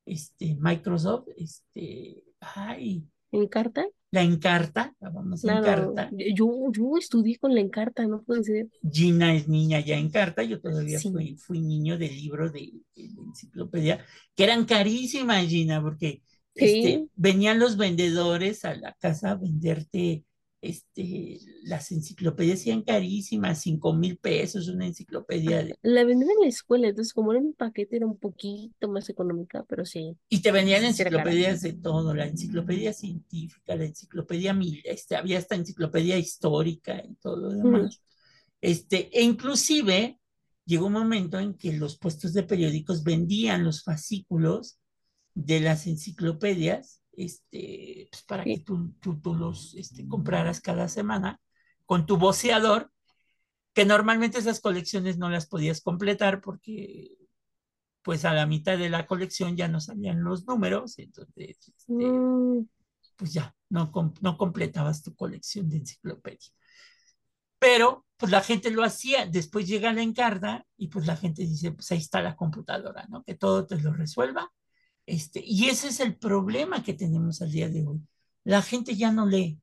este, 0.08 0.56
Microsoft? 0.60 1.28
Este, 1.36 2.24
ay. 2.40 3.04
¿En 3.30 3.46
carta? 3.48 3.86
La 4.10 4.22
Encarta, 4.22 4.94
la 5.00 5.10
vamos 5.10 5.44
a 5.44 5.58
Encarta. 5.58 6.10
Yo, 6.34 6.72
yo 6.72 6.96
estudié 6.98 7.38
con 7.38 7.54
la 7.54 7.60
Encarta, 7.60 8.06
no 8.06 8.22
puede 8.22 8.42
ser. 8.42 8.68
Gina 8.90 9.34
es 9.34 9.48
niña 9.48 9.80
ya 9.80 9.98
Encarta, 9.98 10.42
yo 10.42 10.60
todavía 10.60 10.98
fui, 10.98 11.36
fui 11.36 11.60
niño 11.60 11.98
de 11.98 12.08
libro 12.08 12.50
de, 12.50 12.72
enciclopedia, 12.94 14.02
que 14.34 14.44
eran 14.44 14.64
carísimas, 14.64 15.46
Gina, 15.46 15.82
porque 15.82 16.22
este, 16.54 17.06
venían 17.14 17.58
los 17.58 17.76
vendedores 17.76 18.64
a 18.64 18.74
la 18.74 18.94
casa 18.94 19.32
a 19.32 19.36
venderte 19.36 20.24
este, 20.60 21.38
las 21.62 21.92
enciclopedias 21.92 22.66
eran 22.66 22.82
carísimas, 22.82 23.62
cinco 23.62 23.92
mil 23.92 24.16
pesos 24.16 24.68
una 24.68 24.86
enciclopedia. 24.86 25.62
De... 25.62 25.76
La 25.82 26.04
vendían 26.04 26.30
en 26.30 26.42
la 26.42 26.48
escuela, 26.48 26.88
entonces 26.88 27.12
como 27.12 27.32
era 27.32 27.40
un 27.40 27.54
paquete 27.54 27.96
era 27.96 28.06
un 28.06 28.18
poquito 28.18 28.88
más 28.88 29.08
económica, 29.08 29.64
pero 29.68 29.84
sí. 29.84 30.16
Y 30.28 30.40
te 30.40 30.50
vendían 30.50 30.84
enciclopedias 30.84 31.62
de 31.62 31.74
todo, 31.74 32.14
la 32.14 32.26
enciclopedia 32.26 32.92
científica, 32.92 33.76
la 33.76 33.84
enciclopedia, 33.84 34.58
este, 34.84 35.16
había 35.16 35.38
esta 35.38 35.54
enciclopedia 35.54 36.18
histórica 36.18 37.02
y 37.04 37.14
todo 37.16 37.36
lo 37.36 37.50
demás. 37.50 38.02
Este, 38.60 39.08
e 39.16 39.22
inclusive 39.22 40.18
llegó 40.64 40.86
un 40.86 40.92
momento 40.92 41.38
en 41.38 41.54
que 41.54 41.72
los 41.72 41.96
puestos 41.98 42.32
de 42.32 42.42
periódicos 42.42 43.04
vendían 43.04 43.64
los 43.64 43.84
fascículos 43.84 44.78
de 45.34 45.60
las 45.60 45.86
enciclopedias 45.86 47.00
este, 47.18 48.08
pues 48.10 48.22
para 48.22 48.44
que 48.44 48.60
tú, 48.60 48.92
tú, 49.00 49.34
los 49.34 49.74
este, 49.74 50.06
compraras 50.06 50.60
cada 50.60 50.88
semana 50.88 51.40
con 51.84 52.06
tu 52.06 52.16
voceador, 52.16 52.92
que 53.74 53.84
normalmente 53.84 54.38
esas 54.38 54.60
colecciones 54.60 55.18
no 55.18 55.28
las 55.28 55.46
podías 55.46 55.80
completar 55.80 56.40
porque 56.40 57.16
pues 58.02 58.24
a 58.24 58.32
la 58.32 58.46
mitad 58.46 58.78
de 58.78 58.88
la 58.88 59.06
colección 59.06 59.56
ya 59.56 59.68
no 59.68 59.80
salían 59.80 60.22
los 60.22 60.46
números, 60.46 60.98
entonces 60.98 61.58
este, 61.66 61.92
mm. 61.92 62.66
pues 63.16 63.32
ya 63.32 63.54
no, 63.68 63.90
no 64.20 64.38
completabas 64.38 65.02
tu 65.02 65.14
colección 65.14 65.68
de 65.68 65.78
enciclopedia. 65.78 66.50
Pero 67.58 68.06
pues 68.16 68.30
la 68.32 68.40
gente 68.40 68.70
lo 68.70 68.84
hacía, 68.84 69.26
después 69.26 69.66
llega 69.66 69.92
la 69.92 70.02
encarga 70.02 70.64
y 70.76 70.88
pues 70.88 71.06
la 71.06 71.16
gente 71.16 71.42
dice, 71.42 71.72
pues 71.72 71.90
ahí 71.92 71.98
está 71.98 72.22
la 72.22 72.36
computadora, 72.36 73.06
¿no? 73.08 73.24
Que 73.24 73.34
todo 73.34 73.66
te 73.66 73.80
lo 73.80 73.92
resuelva 73.92 74.50
este, 75.08 75.42
y 75.44 75.68
ese 75.68 75.88
es 75.88 76.00
el 76.00 76.16
problema 76.16 76.82
que 76.82 76.92
tenemos 76.92 77.40
al 77.40 77.50
día 77.50 77.68
de 77.68 77.86
hoy. 77.86 78.00
La 78.44 78.60
gente 78.60 78.94
ya 78.94 79.10
no 79.10 79.26
lee. 79.26 79.58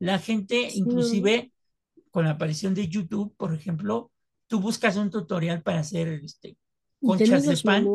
La 0.00 0.18
gente, 0.18 0.68
inclusive, 0.74 1.52
con 2.10 2.24
la 2.24 2.32
aparición 2.32 2.74
de 2.74 2.88
YouTube, 2.88 3.34
por 3.36 3.54
ejemplo, 3.54 4.10
tú 4.48 4.60
buscas 4.60 4.96
un 4.96 5.10
tutorial 5.10 5.62
para 5.62 5.80
hacer 5.80 6.08
este, 6.08 6.58
conchas 7.00 7.44
de 7.44 7.56
pan. 7.58 7.86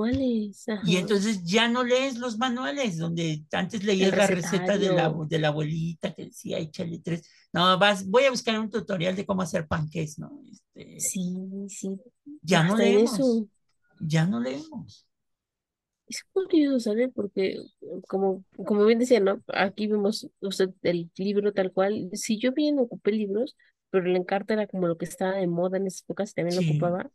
Y 0.86 0.96
entonces 0.96 1.44
ya 1.44 1.68
no 1.68 1.84
lees 1.84 2.18
los 2.18 2.38
manuales, 2.38 2.98
donde 2.98 3.44
antes 3.52 3.84
leías 3.84 4.16
la 4.16 4.28
receta 4.28 4.78
de 4.78 4.94
la, 4.94 5.14
de 5.28 5.40
la 5.40 5.50
abuelita 5.50 6.14
que 6.14 6.26
decía, 6.26 6.58
échale 6.58 7.00
tres. 7.00 7.30
No, 7.52 7.78
vas, 7.78 8.08
voy 8.08 8.24
a 8.24 8.32
buscar 8.32 8.58
un 8.60 8.70
tutorial 8.70 9.16
de 9.16 9.26
cómo 9.26 9.42
hacer 9.42 9.68
panques, 9.68 10.18
¿no? 10.20 10.42
Este, 10.74 11.00
sí, 11.00 11.36
sí. 11.68 12.00
Ya 12.42 12.64
no 12.64 12.78
leemos. 12.78 13.20
Ya 14.00 14.26
no 14.26 14.40
leemos. 14.40 15.09
Es 16.10 16.24
curioso, 16.34 16.80
¿sabes? 16.80 17.10
Porque, 17.14 17.60
como, 18.08 18.44
como 18.66 18.86
bien 18.86 18.98
decía, 19.00 19.20
¿no? 19.20 19.44
Aquí 19.48 19.88
vemos 19.88 20.28
usted 20.42 20.72
el 20.82 21.12
libro 21.18 21.54
tal 21.54 21.72
cual. 21.72 22.10
Si 22.14 22.40
yo 22.40 22.52
bien 22.52 22.80
ocupé 22.80 23.12
libros, 23.12 23.56
pero 23.92 24.06
el 24.06 24.16
encarta 24.16 24.56
era 24.56 24.68
como 24.68 24.88
lo 24.88 24.98
que 24.98 25.06
estaba 25.06 25.34
de 25.36 25.48
moda 25.48 25.78
en 25.78 25.86
esas 25.88 26.02
épocas, 26.02 26.34
también 26.34 26.56
lo 26.58 26.64
ocupaba. 26.64 27.12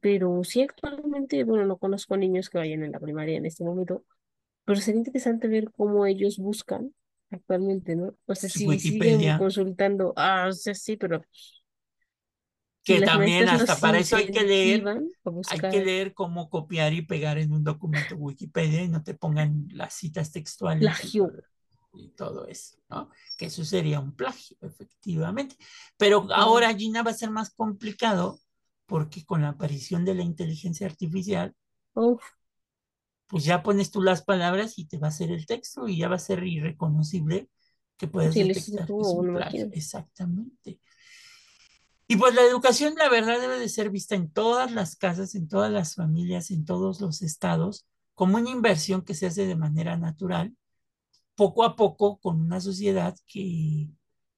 Pero 0.00 0.42
sí, 0.42 0.62
actualmente, 0.62 1.44
bueno, 1.44 1.66
no 1.66 1.76
conozco 1.76 2.16
niños 2.16 2.48
que 2.48 2.58
vayan 2.58 2.82
en 2.82 2.92
la 2.92 3.00
primaria 3.00 3.36
en 3.36 3.44
este 3.44 3.62
momento, 3.62 4.04
pero 4.64 4.80
sería 4.80 5.00
interesante 5.00 5.48
ver 5.48 5.70
cómo 5.76 6.06
ellos 6.06 6.38
buscan 6.38 6.94
actualmente, 7.30 7.94
¿no? 7.94 8.16
O 8.26 8.34
sea, 8.34 8.48
si 8.48 8.78
siguen 8.78 9.38
consultando, 9.38 10.14
ah, 10.16 10.46
o 10.48 10.52
sea, 10.52 10.74
sí, 10.74 10.96
pero 10.96 11.22
que 12.84 13.00
también 13.00 13.48
hasta 13.48 13.76
para 13.76 13.98
eso 13.98 14.16
hay 14.16 14.30
que 14.30 14.42
leer, 14.42 14.84
hay 15.48 15.60
que 15.70 15.84
leer 15.84 16.14
cómo 16.14 16.50
copiar 16.50 16.92
y 16.92 17.02
pegar 17.02 17.38
en 17.38 17.52
un 17.52 17.62
documento 17.62 18.16
Wikipedia 18.16 18.82
y 18.82 18.88
no 18.88 19.02
te 19.02 19.14
pongan 19.14 19.68
las 19.72 19.94
citas 19.94 20.32
textuales. 20.32 20.82
Plagio. 20.82 21.32
Y, 21.94 22.08
todo 22.08 22.46
eso, 22.46 22.78
¿no? 22.88 23.10
Que 23.36 23.46
eso 23.46 23.64
sería 23.64 24.00
un 24.00 24.16
plagio, 24.16 24.56
efectivamente. 24.62 25.56
Pero 25.98 26.26
ahora, 26.32 26.74
Gina, 26.74 27.02
va 27.02 27.10
a 27.10 27.14
ser 27.14 27.30
más 27.30 27.50
complicado 27.50 28.40
porque 28.86 29.24
con 29.24 29.42
la 29.42 29.50
aparición 29.50 30.04
de 30.04 30.14
la 30.14 30.22
inteligencia 30.22 30.86
artificial, 30.86 31.54
pues 33.26 33.44
ya 33.44 33.62
pones 33.62 33.90
tú 33.90 34.02
las 34.02 34.22
palabras 34.22 34.78
y 34.78 34.86
te 34.86 34.98
va 34.98 35.08
a 35.08 35.10
hacer 35.10 35.30
el 35.30 35.46
texto 35.46 35.86
y 35.86 35.98
ya 35.98 36.08
va 36.08 36.16
a 36.16 36.18
ser 36.18 36.44
irreconocible 36.44 37.48
que 37.96 38.08
puedas 38.08 38.34
detectar 38.34 38.86
que 38.86 38.92
es 38.92 39.06
un 39.06 39.34
plagio. 39.34 39.68
Exactamente. 39.72 40.80
Y 42.12 42.16
pues 42.16 42.34
la 42.34 42.42
educación, 42.42 42.94
la 42.98 43.08
verdad, 43.08 43.40
debe 43.40 43.58
de 43.58 43.70
ser 43.70 43.88
vista 43.88 44.14
en 44.14 44.30
todas 44.30 44.70
las 44.70 44.96
casas, 44.96 45.34
en 45.34 45.48
todas 45.48 45.72
las 45.72 45.94
familias, 45.94 46.50
en 46.50 46.66
todos 46.66 47.00
los 47.00 47.22
estados, 47.22 47.86
como 48.12 48.36
una 48.36 48.50
inversión 48.50 49.00
que 49.00 49.14
se 49.14 49.24
hace 49.24 49.46
de 49.46 49.56
manera 49.56 49.96
natural, 49.96 50.54
poco 51.34 51.64
a 51.64 51.74
poco, 51.74 52.18
con 52.20 52.38
una 52.38 52.60
sociedad 52.60 53.16
que, 53.26 53.88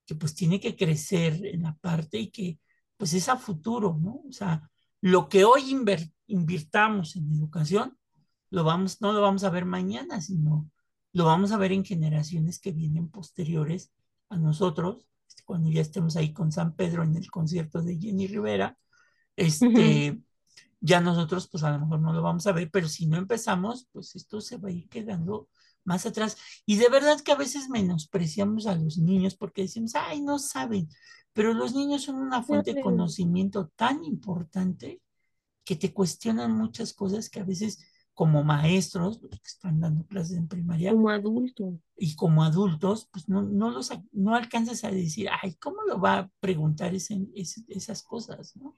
que 0.07 0.15
pues 0.15 0.37
tiene 0.37 0.61
que 0.61 0.77
crecer 0.77 1.45
en 1.47 1.65
la 1.65 1.75
parte 1.75 2.17
y 2.21 2.31
que 2.31 2.61
pues 2.97 3.13
es 3.13 3.29
a 3.29 3.39
futuro, 3.39 3.99
¿no? 4.01 4.23
O 4.29 4.31
sea, 4.31 4.71
lo 5.01 5.29
que 5.29 5.45
hoy 5.45 5.77
invirtamos 6.29 7.17
en 7.17 7.33
educación, 7.33 7.99
lo 8.51 8.63
vamos, 8.63 9.01
no 9.01 9.13
lo 9.13 9.21
vamos 9.21 9.43
a 9.43 9.51
ver 9.51 9.65
mañana, 9.65 10.21
sino 10.21 10.71
lo 11.13 11.25
vamos 11.25 11.51
a 11.51 11.57
ver 11.59 11.73
en 11.73 11.85
generaciones 11.85 12.61
que 12.61 12.71
vienen 12.71 13.09
posteriores 13.09 13.91
a 14.29 14.37
nosotros 14.37 15.09
cuando 15.45 15.71
ya 15.71 15.81
estemos 15.81 16.17
ahí 16.17 16.33
con 16.33 16.53
San 16.53 16.75
Pedro 16.75 17.03
en 17.03 17.17
el 17.17 17.31
concierto 17.31 17.83
de 17.83 17.99
Jenny 17.99 18.27
Rivera, 18.27 18.77
este, 19.37 20.21
ya 20.81 21.01
nosotros 21.01 21.49
pues 21.49 21.65
a 21.65 21.71
lo 21.71 21.81
mejor 21.81 22.01
no 22.01 22.13
lo 22.13 22.23
vamos 22.23 22.47
a 22.47 22.53
ver, 22.53 22.71
pero 22.71 22.89
si 22.89 23.07
no 23.07 23.17
empezamos, 23.17 23.89
pues 23.93 24.15
esto 24.17 24.41
se 24.41 24.59
va 24.59 24.69
a 24.69 24.73
ir 24.73 24.89
quedando 24.89 25.49
más 25.85 26.07
atrás. 26.07 26.37
Y 26.67 26.77
de 26.77 26.89
verdad 26.89 27.21
que 27.21 27.33
a 27.33 27.37
veces 27.37 27.69
menospreciamos 27.69 28.67
a 28.67 28.75
los 28.75 28.99
niños 28.99 29.35
porque 29.35 29.63
decimos, 29.63 29.95
ay, 29.95 30.21
no 30.21 30.39
saben, 30.39 30.89
pero 31.33 31.53
los 31.53 31.75
niños 31.75 32.03
son 32.03 32.17
una 32.17 32.43
fuente 32.43 32.75
de 32.75 32.83
conocimiento 32.83 33.69
tan 33.77 34.05
importante 34.05 35.01
que 35.65 35.77
te 35.77 35.93
cuestionan 35.93 36.53
muchas 36.53 36.93
cosas 36.93 37.31
que 37.31 37.41
a 37.41 37.45
veces 37.45 37.79
como 38.15 38.45
maestros, 38.45 39.21
los 39.21 39.41
que 39.41 39.47
están 39.47 39.81
dando 39.81 40.07
clases 40.07 40.37
en 40.39 40.47
primaria. 40.49 40.93
Como 40.93 41.11
adultos. 41.11 41.75
Y 41.97 42.15
como 42.15 42.45
adultos, 42.45 43.09
pues 43.13 43.29
no, 43.29 43.43
no, 43.43 43.71
los, 43.71 43.91
no 44.13 44.35
alcanzas 44.35 44.85
a 44.85 44.91
decir, 44.91 45.29
ay, 45.43 45.55
¿cómo 45.57 45.83
lo 45.83 46.01
va 46.01 46.19
a 46.19 46.31
preguntar 46.41 46.95
ese, 46.95 47.27
esas 47.35 48.03
cosas? 48.03 48.57
¿no? 48.57 48.75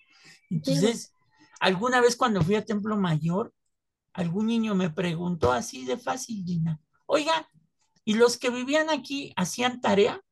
Entonces, 0.50 1.12
alguna 1.60 2.00
vez 2.00 2.16
cuando 2.16 2.42
fui 2.42 2.54
a 2.54 2.64
Templo 2.64 2.96
Mayor, 2.96 3.52
algún 4.14 4.46
niño 4.46 4.74
me 4.74 4.90
preguntó 4.90 5.52
así 5.52 5.84
de 5.84 5.98
fácil, 5.98 6.42
Gina, 6.44 6.80
oiga, 7.04 7.48
¿y 8.04 8.14
los 8.14 8.38
que 8.38 8.48
vivían 8.48 8.88
aquí 8.88 9.34
hacían 9.36 9.82
tarea? 9.82 10.22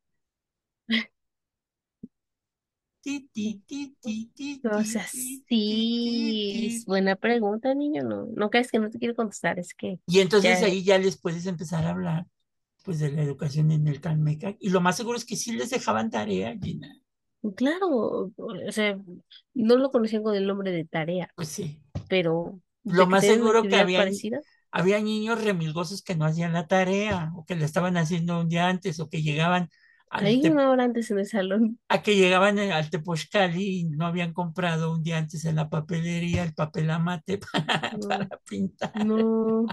O 4.73 4.85
sea, 4.85 5.07
sí, 5.07 6.67
es 6.67 6.87
buena 6.87 7.17
pregunta, 7.17 7.75
niño. 7.75 8.03
No, 8.03 8.27
no 8.35 8.51
crees 8.51 8.71
que 8.71 8.79
no 8.79 8.91
te 8.91 8.99
quiero 8.99 9.15
contestar, 9.15 9.59
es 9.59 9.75
que. 9.75 9.99
Y 10.07 10.21
entonces 10.21 10.63
ahí 10.63 10.83
ya 10.83 10.99
les 10.99 11.21
puedes 11.21 11.47
empezar 11.47 11.85
a 11.85 11.91
hablar 11.91 12.27
pues 12.85 12.99
de 12.99 13.11
la 13.11 13.23
educación 13.23 13.71
en 13.73 13.89
el 13.89 14.01
Calmeca. 14.01 14.55
Y 14.61 14.69
lo 14.69 14.81
más 14.81 14.97
seguro 14.97 15.17
es 15.17 15.25
que 15.25 15.37
sí 15.37 15.53
les 15.53 15.71
dejaban 15.71 16.11
tarea, 16.11 16.57
Gina. 16.61 17.01
Claro, 17.57 18.31
o 18.37 18.73
sea, 18.73 18.99
no 19.55 19.77
lo 19.77 19.91
conocían 19.91 20.23
con 20.23 20.35
el 20.35 20.47
nombre 20.47 20.71
de 20.71 20.85
tarea. 20.85 21.31
Pues 21.35 21.49
sí. 21.49 21.81
Pero. 22.09 22.61
Lo 22.85 23.07
más 23.07 23.25
seguro 23.25 23.63
que 23.63 23.77
había, 23.77 24.07
había 24.71 25.01
niños 25.01 25.43
remilgosos 25.43 26.03
que 26.03 26.15
no 26.15 26.27
hacían 26.27 26.53
la 26.53 26.67
tarea, 26.67 27.33
o 27.35 27.45
que 27.47 27.57
la 27.57 27.65
estaban 27.65 27.97
haciendo 27.97 28.41
un 28.41 28.49
día 28.49 28.69
antes, 28.69 29.01
o 29.01 29.09
que 29.09 29.23
llegaban 29.23 29.71
hay 30.15 30.47
una 30.47 30.71
hora 30.71 30.85
antes 30.85 31.11
en 31.11 31.19
el 31.19 31.27
salón. 31.27 31.79
A 31.89 32.03
que 32.03 32.17
llegaban 32.17 32.59
al 32.59 32.91
Tepochcali 32.91 33.81
y 33.81 33.85
no 33.85 34.07
habían 34.07 34.33
comprado 34.33 34.93
un 34.93 35.03
día 35.03 35.19
antes 35.19 35.45
en 35.45 35.57
la 35.57 35.69
papelería 35.69 36.43
el 36.45 36.55
papel 36.55 36.91
amate 36.91 37.41
para, 38.09 38.29
pintar. 38.49 39.05
No. 39.05 39.67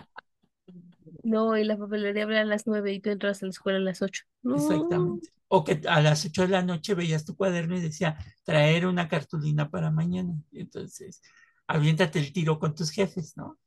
No, 1.23 1.55
y 1.57 1.63
la 1.63 1.77
papelería 1.77 2.23
abría 2.23 2.41
a 2.41 2.45
las 2.45 2.65
nueve 2.65 2.93
y 2.93 2.99
tú 2.99 3.11
entras 3.11 3.43
a 3.43 3.45
la 3.45 3.51
escuela 3.51 3.77
a 3.77 3.81
las 3.81 4.01
ocho. 4.01 4.23
Exactamente. 4.43 5.29
O 5.47 5.63
que 5.63 5.81
a 5.87 6.01
las 6.01 6.25
ocho 6.25 6.43
de 6.43 6.47
la 6.47 6.63
noche 6.63 6.95
veías 6.95 7.25
tu 7.25 7.35
cuaderno 7.35 7.77
y 7.77 7.81
decía, 7.81 8.17
traer 8.43 8.87
una 8.87 9.07
cartulina 9.07 9.69
para 9.69 9.91
mañana. 9.91 10.33
Entonces, 10.51 11.21
aviéntate 11.71 12.19
el 12.19 12.33
tiro 12.33 12.59
con 12.59 12.75
tus 12.75 12.91
jefes, 12.91 13.35
¿no? 13.37 13.57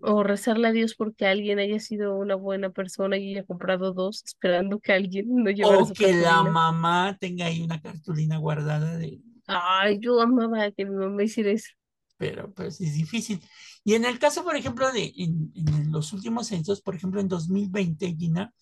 O 0.00 0.22
rezarle 0.22 0.68
a 0.68 0.72
Dios 0.72 0.94
porque 0.94 1.26
alguien 1.26 1.58
haya 1.58 1.78
sido 1.78 2.16
una 2.16 2.34
buena 2.34 2.70
persona 2.70 3.18
y 3.18 3.32
haya 3.32 3.44
comprado 3.44 3.92
dos, 3.92 4.22
esperando 4.24 4.80
que 4.80 4.92
alguien 4.92 5.26
no 5.28 5.50
llevara 5.50 5.78
O 5.78 5.92
que 5.92 6.12
la 6.14 6.42
mamá 6.42 7.16
tenga 7.20 7.46
ahí 7.46 7.62
una 7.62 7.80
cartulina 7.80 8.38
guardada 8.38 8.96
de... 8.96 9.20
Ay, 9.46 9.98
yo 10.00 10.20
amaba 10.20 10.70
que 10.70 10.86
mi 10.86 10.96
mamá 10.96 11.22
hiciera 11.22 11.50
eso. 11.50 11.70
Pero 12.16 12.52
pues 12.52 12.80
es 12.80 12.94
difícil. 12.94 13.40
Y 13.84 13.94
en 13.94 14.04
el 14.04 14.18
caso, 14.18 14.44
por 14.44 14.56
ejemplo, 14.56 14.90
de 14.92 15.12
en, 15.16 15.52
los 15.90 16.12
últimos 16.12 16.46
censos, 16.46 16.80
por 16.80 16.94
ejemplo, 16.94 17.20
en 17.20 17.28
2020, 17.28 18.16
Gina, 18.16 18.52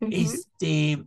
este, 0.00 1.02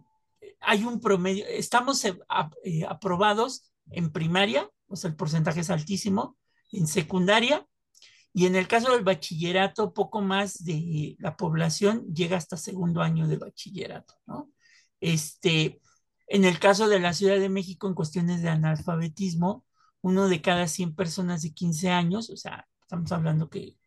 hay 0.60 0.84
un 0.84 1.00
promedio, 1.00 1.46
estamos 1.48 2.04
eh, 2.06 2.18
eh, 2.63 2.86
aprobados 2.88 3.72
en 3.92 4.12
primaria, 4.12 4.70
o 4.88 4.96
sea, 4.96 5.10
el 5.10 5.15
porcentaje 5.15 5.62
es 5.62 5.70
altísimo, 5.70 6.36
en 6.72 6.88
secundaria 6.88 7.66
y 8.34 8.46
en 8.46 8.56
el 8.56 8.68
caso 8.68 8.92
del 8.92 9.04
bachillerato, 9.04 9.94
poco 9.94 10.22
más 10.22 10.64
de 10.64 11.16
la 11.20 11.36
población 11.36 12.06
llega 12.14 12.38
hasta 12.38 12.58
segundo 12.58 13.02
año 13.02 13.28
de 13.28 13.38
bachillerato, 13.38 14.16
¿no? 14.28 14.52
Este, 15.02 15.82
en 16.28 16.46
el 16.46 16.60
caso 16.60 16.88
de 16.88 17.00
la 17.00 17.14
Ciudad 17.14 17.40
de 17.40 17.50
México, 17.50 17.88
en 17.88 17.96
cuestiones 17.96 18.42
de 18.42 18.50
analfabetismo, 18.50 19.66
uno 20.02 20.28
de 20.28 20.42
cada 20.42 20.68
100 20.68 20.96
personas 20.96 21.42
de 21.42 21.54
15 21.54 21.90
años, 21.90 22.30
o 22.30 22.38
sea, 22.38 22.68
estamos 22.82 23.12
hablando 23.12 23.50
que, 23.50 23.78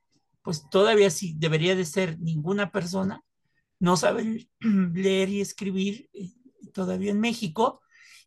pues 0.42 0.68
todavía 0.70 1.10
sí 1.10 1.34
debería 1.38 1.76
de 1.76 1.84
ser 1.84 2.18
ninguna 2.18 2.72
persona, 2.72 3.22
no 3.78 3.96
sabe 3.96 4.48
leer 4.60 5.28
y 5.28 5.40
escribir 5.40 6.08
eh, 6.12 6.32
todavía 6.72 7.10
en 7.10 7.20
México. 7.20 7.81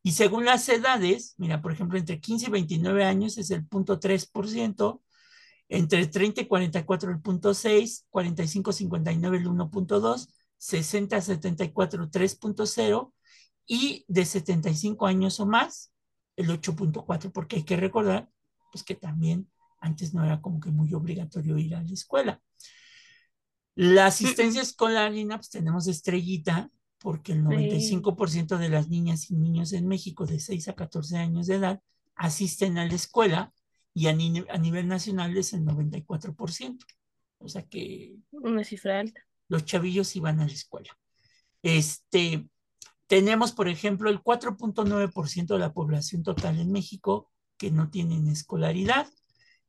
Y 0.05 0.11
según 0.11 0.45
las 0.45 0.69
edades, 0.69 1.33
mira, 1.39 1.63
por 1.63 1.71
ejemplo, 1.71 1.97
entre 1.97 2.21
15 2.21 2.45
y 2.45 2.51
29 2.51 3.03
años 3.03 3.39
es 3.39 3.49
el 3.49 3.65
punto 3.65 3.99
3%, 3.99 5.01
entre 5.67 6.05
30 6.05 6.41
y 6.41 6.45
44 6.45 7.09
el 7.09 7.21
punto 7.21 7.55
6, 7.55 8.05
45 8.11 8.71
59 8.71 9.37
el 9.37 9.47
1.2, 9.47 10.27
60 10.59 11.21
74 11.21 12.03
el 12.03 12.11
3.0 12.11 13.13
y 13.65 14.05
de 14.07 14.25
75 14.25 15.07
años 15.07 15.39
o 15.39 15.47
más 15.47 15.91
el 16.35 16.49
8.4, 16.49 17.31
porque 17.31 17.55
hay 17.55 17.63
que 17.63 17.75
recordar 17.75 18.29
pues 18.71 18.83
que 18.83 18.93
también 18.93 19.49
antes 19.79 20.13
no 20.13 20.23
era 20.23 20.39
como 20.39 20.59
que 20.59 20.69
muy 20.69 20.93
obligatorio 20.93 21.57
ir 21.57 21.73
a 21.73 21.81
la 21.81 21.91
escuela. 21.91 22.39
La 23.73 24.05
asistencia 24.05 24.61
escolar, 24.61 25.11
pues 25.13 25.49
tenemos 25.49 25.87
estrellita, 25.87 26.69
porque 27.05 27.33
el 27.33 27.43
95% 27.43 28.57
de 28.57 28.67
las 28.67 28.89
niñas 28.89 29.29
y 29.29 29.35
niños 29.35 29.73
en 29.73 29.87
México 29.87 30.25
de 30.25 30.39
6 30.39 30.69
a 30.69 30.73
14 30.73 31.17
años 31.17 31.45
de 31.45 31.57
edad 31.57 31.79
asisten 32.15 32.79
a 32.79 32.87
la 32.87 32.95
escuela 32.95 33.53
y 33.93 34.07
a, 34.07 34.13
nivel 34.13 34.87
nacional 34.87 35.37
es 35.37 35.53
el 35.53 35.63
94%. 35.65 36.79
O 37.37 37.47
sea 37.47 37.61
que... 37.61 38.15
Una 38.31 38.63
cifra 38.63 39.01
alta. 39.01 39.21
Los 39.49 39.65
chavillos 39.65 40.15
iban 40.15 40.39
a 40.39 40.47
la 40.47 40.51
escuela. 40.51 40.97
Este, 41.61 42.49
tenemos, 43.05 43.51
por 43.51 43.67
ejemplo, 43.67 44.09
el 44.09 44.23
4.9% 44.23 45.45
de 45.45 45.59
la 45.59 45.73
población 45.73 46.23
total 46.23 46.59
en 46.59 46.71
México 46.71 47.29
que 47.55 47.69
no 47.69 47.91
tienen 47.91 48.27
escolaridad. 48.29 49.07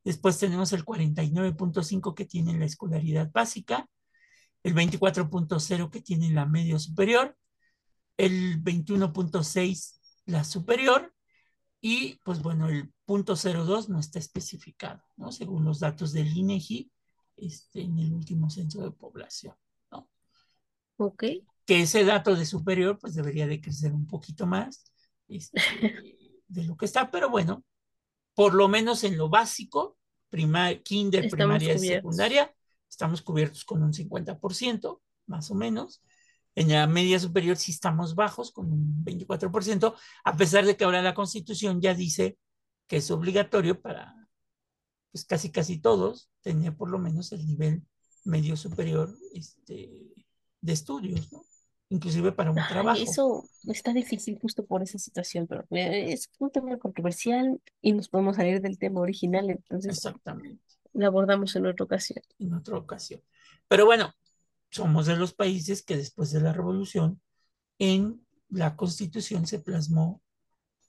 Después 0.03 0.39
tenemos 0.39 0.73
el 0.73 0.83
49.5 0.83 2.15
que 2.15 2.25
tienen 2.25 2.59
la 2.59 2.65
escolaridad 2.65 3.29
básica, 3.31 3.87
el 4.67 4.75
24.0 4.75 5.89
que 5.89 6.01
tienen 6.01 6.35
la 6.35 6.45
media 6.45 6.77
superior, 6.77 7.37
el 8.17 8.61
21.6 8.61 9.93
la 10.25 10.43
superior 10.43 11.13
y 11.79 12.15
pues 12.25 12.41
bueno, 12.41 12.67
el 12.67 12.91
punto 13.05 13.35
02 13.35 13.87
no 13.87 13.97
está 13.97 14.19
especificado, 14.19 15.01
¿no? 15.15 15.31
Según 15.31 15.63
los 15.63 15.79
datos 15.79 16.11
del 16.11 16.35
INEGI 16.35 16.91
este, 17.37 17.81
en 17.83 17.97
el 17.97 18.11
último 18.11 18.49
censo 18.49 18.83
de 18.83 18.91
población, 18.91 19.55
¿no? 19.89 20.09
Ok. 20.97 21.23
Que 21.65 21.83
ese 21.83 22.03
dato 22.03 22.35
de 22.35 22.45
superior 22.45 22.99
pues 22.99 23.15
debería 23.15 23.47
de 23.47 23.61
crecer 23.61 23.93
un 23.93 24.05
poquito 24.05 24.45
más 24.47 24.83
este, 25.29 25.61
de 26.49 26.63
lo 26.65 26.75
que 26.75 26.85
está, 26.85 27.09
pero 27.09 27.29
bueno, 27.29 27.63
por 28.33 28.53
lo 28.53 28.67
menos 28.67 29.05
en 29.05 29.15
lo 29.15 29.29
básico, 29.29 29.97
primar, 30.27 30.83
kinder, 30.83 31.29
primaria 31.29 31.73
y 31.73 31.79
secundaria, 31.79 32.53
estamos 32.89 33.21
cubiertos 33.21 33.63
con 33.65 33.83
un 33.83 33.93
50%, 33.93 35.01
más 35.27 35.51
o 35.51 35.55
menos. 35.55 36.01
En 36.55 36.69
la 36.69 36.87
media 36.87 37.19
superior 37.19 37.57
sí 37.57 37.71
estamos 37.71 38.15
bajos, 38.15 38.51
con 38.51 38.71
un 38.71 39.05
24%, 39.05 39.95
a 40.23 40.37
pesar 40.37 40.65
de 40.65 40.75
que 40.75 40.83
ahora 40.83 41.01
la 41.01 41.13
Constitución 41.13 41.81
ya 41.81 41.93
dice 41.93 42.37
que 42.87 42.97
es 42.97 43.11
obligatorio 43.11 43.81
para 43.81 44.15
pues 45.11 45.25
casi 45.25 45.51
casi 45.51 45.79
todos 45.79 46.29
tener 46.41 46.75
por 46.75 46.89
lo 46.89 46.99
menos 46.99 47.31
el 47.31 47.45
nivel 47.45 47.83
medio 48.25 48.57
superior 48.57 49.15
este, 49.33 50.13
de 50.61 50.73
estudios, 50.73 51.31
¿no? 51.31 51.43
Inclusive 51.89 52.33
para 52.33 52.51
un 52.51 52.57
trabajo. 52.57 52.99
Eso 53.01 53.45
está 53.67 53.93
difícil 53.93 54.37
justo 54.41 54.65
por 54.65 54.83
esa 54.83 54.99
situación, 54.99 55.47
pero 55.47 55.65
eh, 55.71 56.11
es 56.11 56.29
un 56.37 56.51
tema 56.51 56.77
controversial 56.77 57.61
y 57.81 57.93
nos 57.93 58.09
podemos 58.09 58.35
salir 58.35 58.61
del 58.61 58.77
tema 58.77 58.99
original, 58.99 59.49
entonces 59.49 59.95
Exactamente. 59.95 60.61
Lo 60.93 61.07
abordamos 61.07 61.55
en 61.55 61.65
otra 61.65 61.85
ocasión. 61.85 62.23
En 62.39 62.53
otra 62.53 62.77
ocasión. 62.77 63.21
Pero 63.67 63.85
bueno, 63.85 64.13
somos 64.69 65.05
de 65.05 65.15
los 65.15 65.33
países 65.33 65.83
que 65.83 65.97
después 65.97 66.31
de 66.31 66.41
la 66.41 66.53
revolución 66.53 67.21
en 67.79 68.25
la 68.49 68.75
constitución 68.75 69.45
se 69.47 69.59
plasmó 69.59 70.21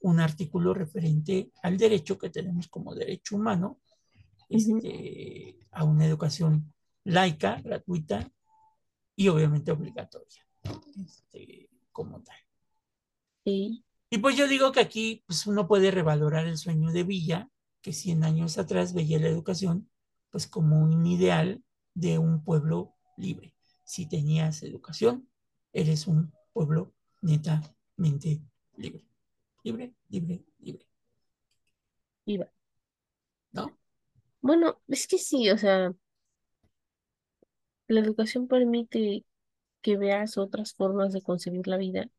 un 0.01 0.21
artículo 0.21 0.75
referente 0.75 1.51
al 1.63 1.77
derecho 1.77 2.19
que 2.19 2.31
tenemos 2.31 2.69
como 2.69 2.95
derecho 2.95 3.37
humano 3.37 3.81
este, 4.49 5.59
a 5.73 5.85
una 5.85 6.07
educación 6.07 6.73
laica, 7.05 7.61
gratuita 7.63 8.31
y 9.17 9.29
obviamente 9.29 9.73
obligatoria, 9.73 10.47
este, 11.05 11.69
como 11.91 12.23
tal. 12.23 12.37
Sí. 13.45 13.85
Y 14.11 14.19
pues 14.19 14.37
yo 14.37 14.47
digo 14.47 14.73
que 14.73 14.81
aquí 14.81 15.25
pues 15.27 15.47
uno 15.47 15.67
puede 15.67 15.91
revalorar 15.91 16.47
el 16.47 16.57
sueño 16.57 16.93
de 16.93 17.03
Villa, 17.03 17.49
que 17.89 17.95
100 17.95 18.23
años 18.23 18.59
atrás 18.59 18.93
veía 18.93 19.19
la 19.19 19.29
educación 19.29 19.89
pues 20.31 20.47
como 20.47 20.79
un 20.79 21.07
ideal 21.07 21.65
de 21.95 22.19
un 22.19 22.45
pueblo 22.45 22.95
libre. 23.17 23.55
Si 23.83 24.07
tenías 24.07 24.63
educación, 24.63 25.27
eres 25.73 26.07
un 26.07 26.31
pueblo 26.53 26.93
netamente 27.23 28.43
libre. 28.77 29.07
Libre, 29.65 29.95
libre, 30.11 30.45
libre. 30.59 30.87
Iba. 32.27 32.53
¿No? 33.53 33.75
Bueno, 34.43 34.83
es 34.87 35.07
que 35.07 35.17
sí, 35.17 35.49
o 35.49 35.57
sea, 35.57 35.95
la 37.87 38.01
educación 38.01 38.49
permite 38.49 39.25
que 39.81 39.97
veas 39.97 40.37
otras 40.37 40.75
formas 40.75 41.15
de 41.15 41.23
concebir 41.23 41.67
la 41.67 41.79
vida 41.79 42.11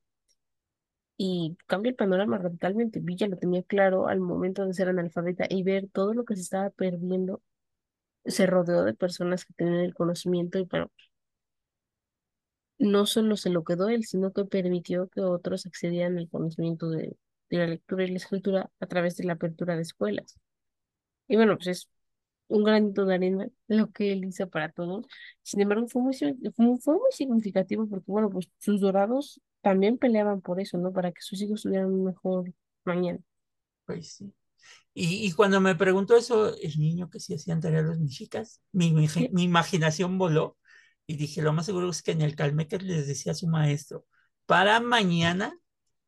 y 1.19 1.57
cambia 1.67 1.91
el 1.91 1.97
panorama 1.97 2.37
radicalmente. 2.39 3.01
Villa 3.01 3.27
lo 3.27 3.37
tenía 3.37 3.61
claro 3.63 4.07
al 4.07 4.21
momento 4.21 4.65
de 4.65 4.73
ser 4.73 4.89
analfabeta 4.89 5.45
y 5.49 5.63
ver 5.63 5.89
todo 5.91 6.13
lo 6.13 6.23
que 6.25 6.35
se 6.37 6.43
estaba 6.43 6.69
perdiendo. 6.71 7.43
Se 8.25 8.47
rodeó 8.47 8.83
de 8.85 8.93
personas 8.95 9.45
que 9.45 9.53
tenían 9.55 9.77
el 9.81 9.95
conocimiento 9.95 10.59
y 10.59 10.63
bueno, 10.65 10.91
no 12.77 13.05
solo 13.05 13.35
se 13.37 13.49
lo 13.49 13.63
quedó 13.63 13.89
él, 13.89 14.05
sino 14.05 14.31
que 14.33 14.45
permitió 14.45 15.07
que 15.09 15.21
otros 15.21 15.65
accedieran 15.65 16.17
al 16.17 16.29
conocimiento 16.29 16.89
de, 16.89 17.17
de 17.49 17.57
la 17.57 17.67
lectura 17.67 18.03
y 18.05 18.09
la 18.09 18.17
escritura 18.17 18.71
a 18.79 18.87
través 18.87 19.17
de 19.17 19.25
la 19.25 19.33
apertura 19.33 19.75
de 19.75 19.81
escuelas. 19.81 20.39
Y 21.27 21.35
bueno, 21.37 21.55
pues 21.57 21.67
es 21.67 21.89
un 22.47 22.63
granito 22.63 23.05
de 23.05 23.15
arena 23.15 23.49
lo 23.67 23.91
que 23.91 24.11
él 24.13 24.25
hizo 24.25 24.49
para 24.49 24.71
todos. 24.71 25.05
Sin 25.43 25.61
embargo, 25.61 25.87
fue 25.87 26.01
muy, 26.03 26.15
fue 26.81 26.95
muy 26.95 27.11
significativo 27.11 27.87
porque, 27.87 28.11
bueno, 28.11 28.29
pues 28.29 28.49
sus 28.59 28.81
dorados 28.81 29.41
también 29.61 29.97
peleaban 29.97 30.41
por 30.41 30.59
eso, 30.61 30.77
¿no? 30.77 30.93
Para 30.93 31.11
que 31.11 31.21
sus 31.21 31.41
hijos 31.41 31.63
tuvieran 31.63 31.87
un 31.93 32.05
mejor 32.05 32.53
mañana. 32.85 33.19
Pues 33.85 34.13
sí. 34.13 34.33
Y, 34.93 35.27
y 35.27 35.33
cuando 35.33 35.61
me 35.61 35.75
preguntó 35.75 36.17
eso, 36.17 36.55
el 36.57 36.79
niño 36.79 37.09
que 37.09 37.19
sí 37.19 37.35
hacían 37.35 37.61
tareas 37.61 37.85
los 37.85 37.99
mexicas, 37.99 38.61
mi, 38.71 38.93
mi, 38.93 39.07
Sí. 39.07 39.29
mi 39.31 39.43
imaginación 39.43 40.17
voló 40.17 40.57
y 41.07 41.17
dije, 41.17 41.41
lo 41.41 41.53
más 41.53 41.65
seguro 41.67 41.89
es 41.89 42.03
que 42.03 42.11
en 42.11 42.21
el 42.21 42.35
Calmecker 42.35 42.83
les 42.83 43.07
decía 43.07 43.33
a 43.33 43.35
su 43.35 43.47
maestro, 43.47 44.05
para 44.45 44.79
mañana 44.81 45.57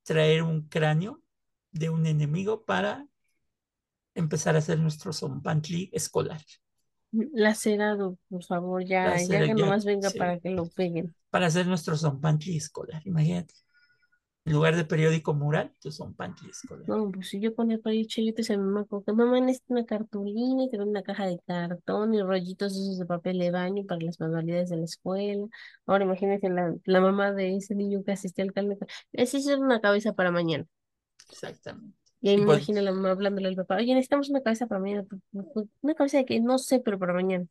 traer 0.03 0.43
un 0.43 0.67
cráneo 0.69 1.21
de 1.71 1.89
un 1.89 2.05
enemigo 2.07 2.65
para 2.65 3.07
empezar 4.15 4.55
a 4.55 4.59
hacer 4.59 4.79
nuestro 4.79 5.11
zompantli 5.13 5.89
escolar, 5.93 6.41
Lacerado, 7.11 8.17
por 8.29 8.43
favor, 8.43 8.83
ya, 8.85 9.17
ya 9.17 9.45
que 9.45 9.53
nomás 9.53 9.83
venga 9.85 10.09
sí. 10.09 10.17
para 10.17 10.39
que 10.39 10.49
lo 10.51 10.67
peguen. 10.69 11.13
para 11.29 11.47
hacer 11.47 11.67
nuestro 11.67 11.97
zompantli 11.97 12.57
escolar, 12.57 13.01
imagínate. 13.05 13.53
En 14.43 14.53
lugar 14.53 14.75
de 14.75 14.85
periódico 14.85 15.33
mural, 15.35 15.71
tu 15.79 15.91
zompantli 15.91 16.49
escolar. 16.49 16.87
No, 16.87 17.11
pues 17.11 17.29
si 17.29 17.39
yo 17.39 17.53
ponía 17.53 17.77
para 17.77 17.93
ir 17.93 18.07
chayotes 18.07 18.49
a 18.49 18.57
mi 18.57 18.63
mamá, 18.63 18.85
como 18.85 19.03
que 19.03 19.13
mamá 19.13 19.39
necesita 19.39 19.73
una 19.73 19.85
cartulina 19.85 20.63
y 20.63 20.69
te 20.69 20.79
una 20.79 21.03
caja 21.03 21.27
de 21.27 21.39
cartón 21.45 22.15
y 22.15 22.21
rollitos 22.23 22.71
esos 22.73 22.97
de 22.97 23.05
papel 23.05 23.37
de 23.37 23.51
baño 23.51 23.85
para 23.85 24.01
las 24.01 24.19
manualidades 24.19 24.69
de 24.69 24.77
la 24.77 24.85
escuela. 24.85 25.45
Ahora 25.85 26.05
imagínate 26.05 26.49
la, 26.49 26.73
la 26.85 27.01
mamá 27.01 27.33
de 27.33 27.55
ese 27.57 27.75
niño 27.75 28.03
que 28.03 28.13
asistía 28.13 28.43
al 28.43 28.53
calme, 28.53 28.77
necesito 29.13 29.59
una 29.59 29.79
cabeza 29.79 30.13
para 30.13 30.31
mañana. 30.31 30.65
Exactamente. 31.29 32.00
Y 32.21 32.29
ahí 32.29 32.37
me 32.37 32.45
pues- 32.45 32.57
imagino 32.59 32.79
a 32.79 32.83
la 32.83 32.91
mamá 32.91 33.11
hablándole 33.11 33.47
al 33.47 33.55
papá, 33.55 33.77
oye, 33.77 33.93
necesitamos 33.93 34.29
una 34.29 34.41
cabeza 34.41 34.67
para 34.67 34.79
mañana. 34.81 35.03
Pues, 35.09 35.21
pues, 35.53 35.67
Una 35.81 35.95
cabeza 35.95 36.17
de 36.17 36.25
que 36.25 36.39
no 36.39 36.57
sé, 36.59 36.79
pero 36.79 36.99
para 36.99 37.13
mañana. 37.13 37.45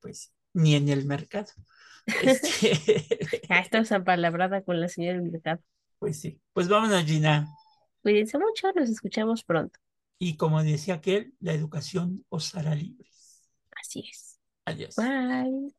Pues 0.00 0.32
ni 0.54 0.74
en 0.74 0.88
el 0.88 1.04
mercado. 1.06 1.48
Este, 2.22 3.42
Ah, 3.50 3.60
estamos 3.60 3.92
apalabrada 3.92 4.62
con 4.62 4.80
la 4.80 4.88
señora 4.88 5.18
del 5.18 5.30
mercado. 5.30 5.60
pues 5.98 6.20
sí. 6.20 6.40
Pues 6.54 6.68
vámonos, 6.68 7.04
Gina. 7.04 7.46
Cuídense 8.02 8.38
mucho, 8.38 8.72
nos 8.74 8.88
escuchamos 8.88 9.44
pronto. 9.44 9.78
Y 10.18 10.36
como 10.36 10.62
decía 10.62 10.94
aquel, 10.94 11.34
la 11.40 11.52
educación 11.52 12.24
os 12.30 12.54
hará 12.54 12.74
libres. 12.74 13.42
Así 13.80 14.08
es. 14.10 14.40
Adiós. 14.64 14.96
Bye. 14.96 15.74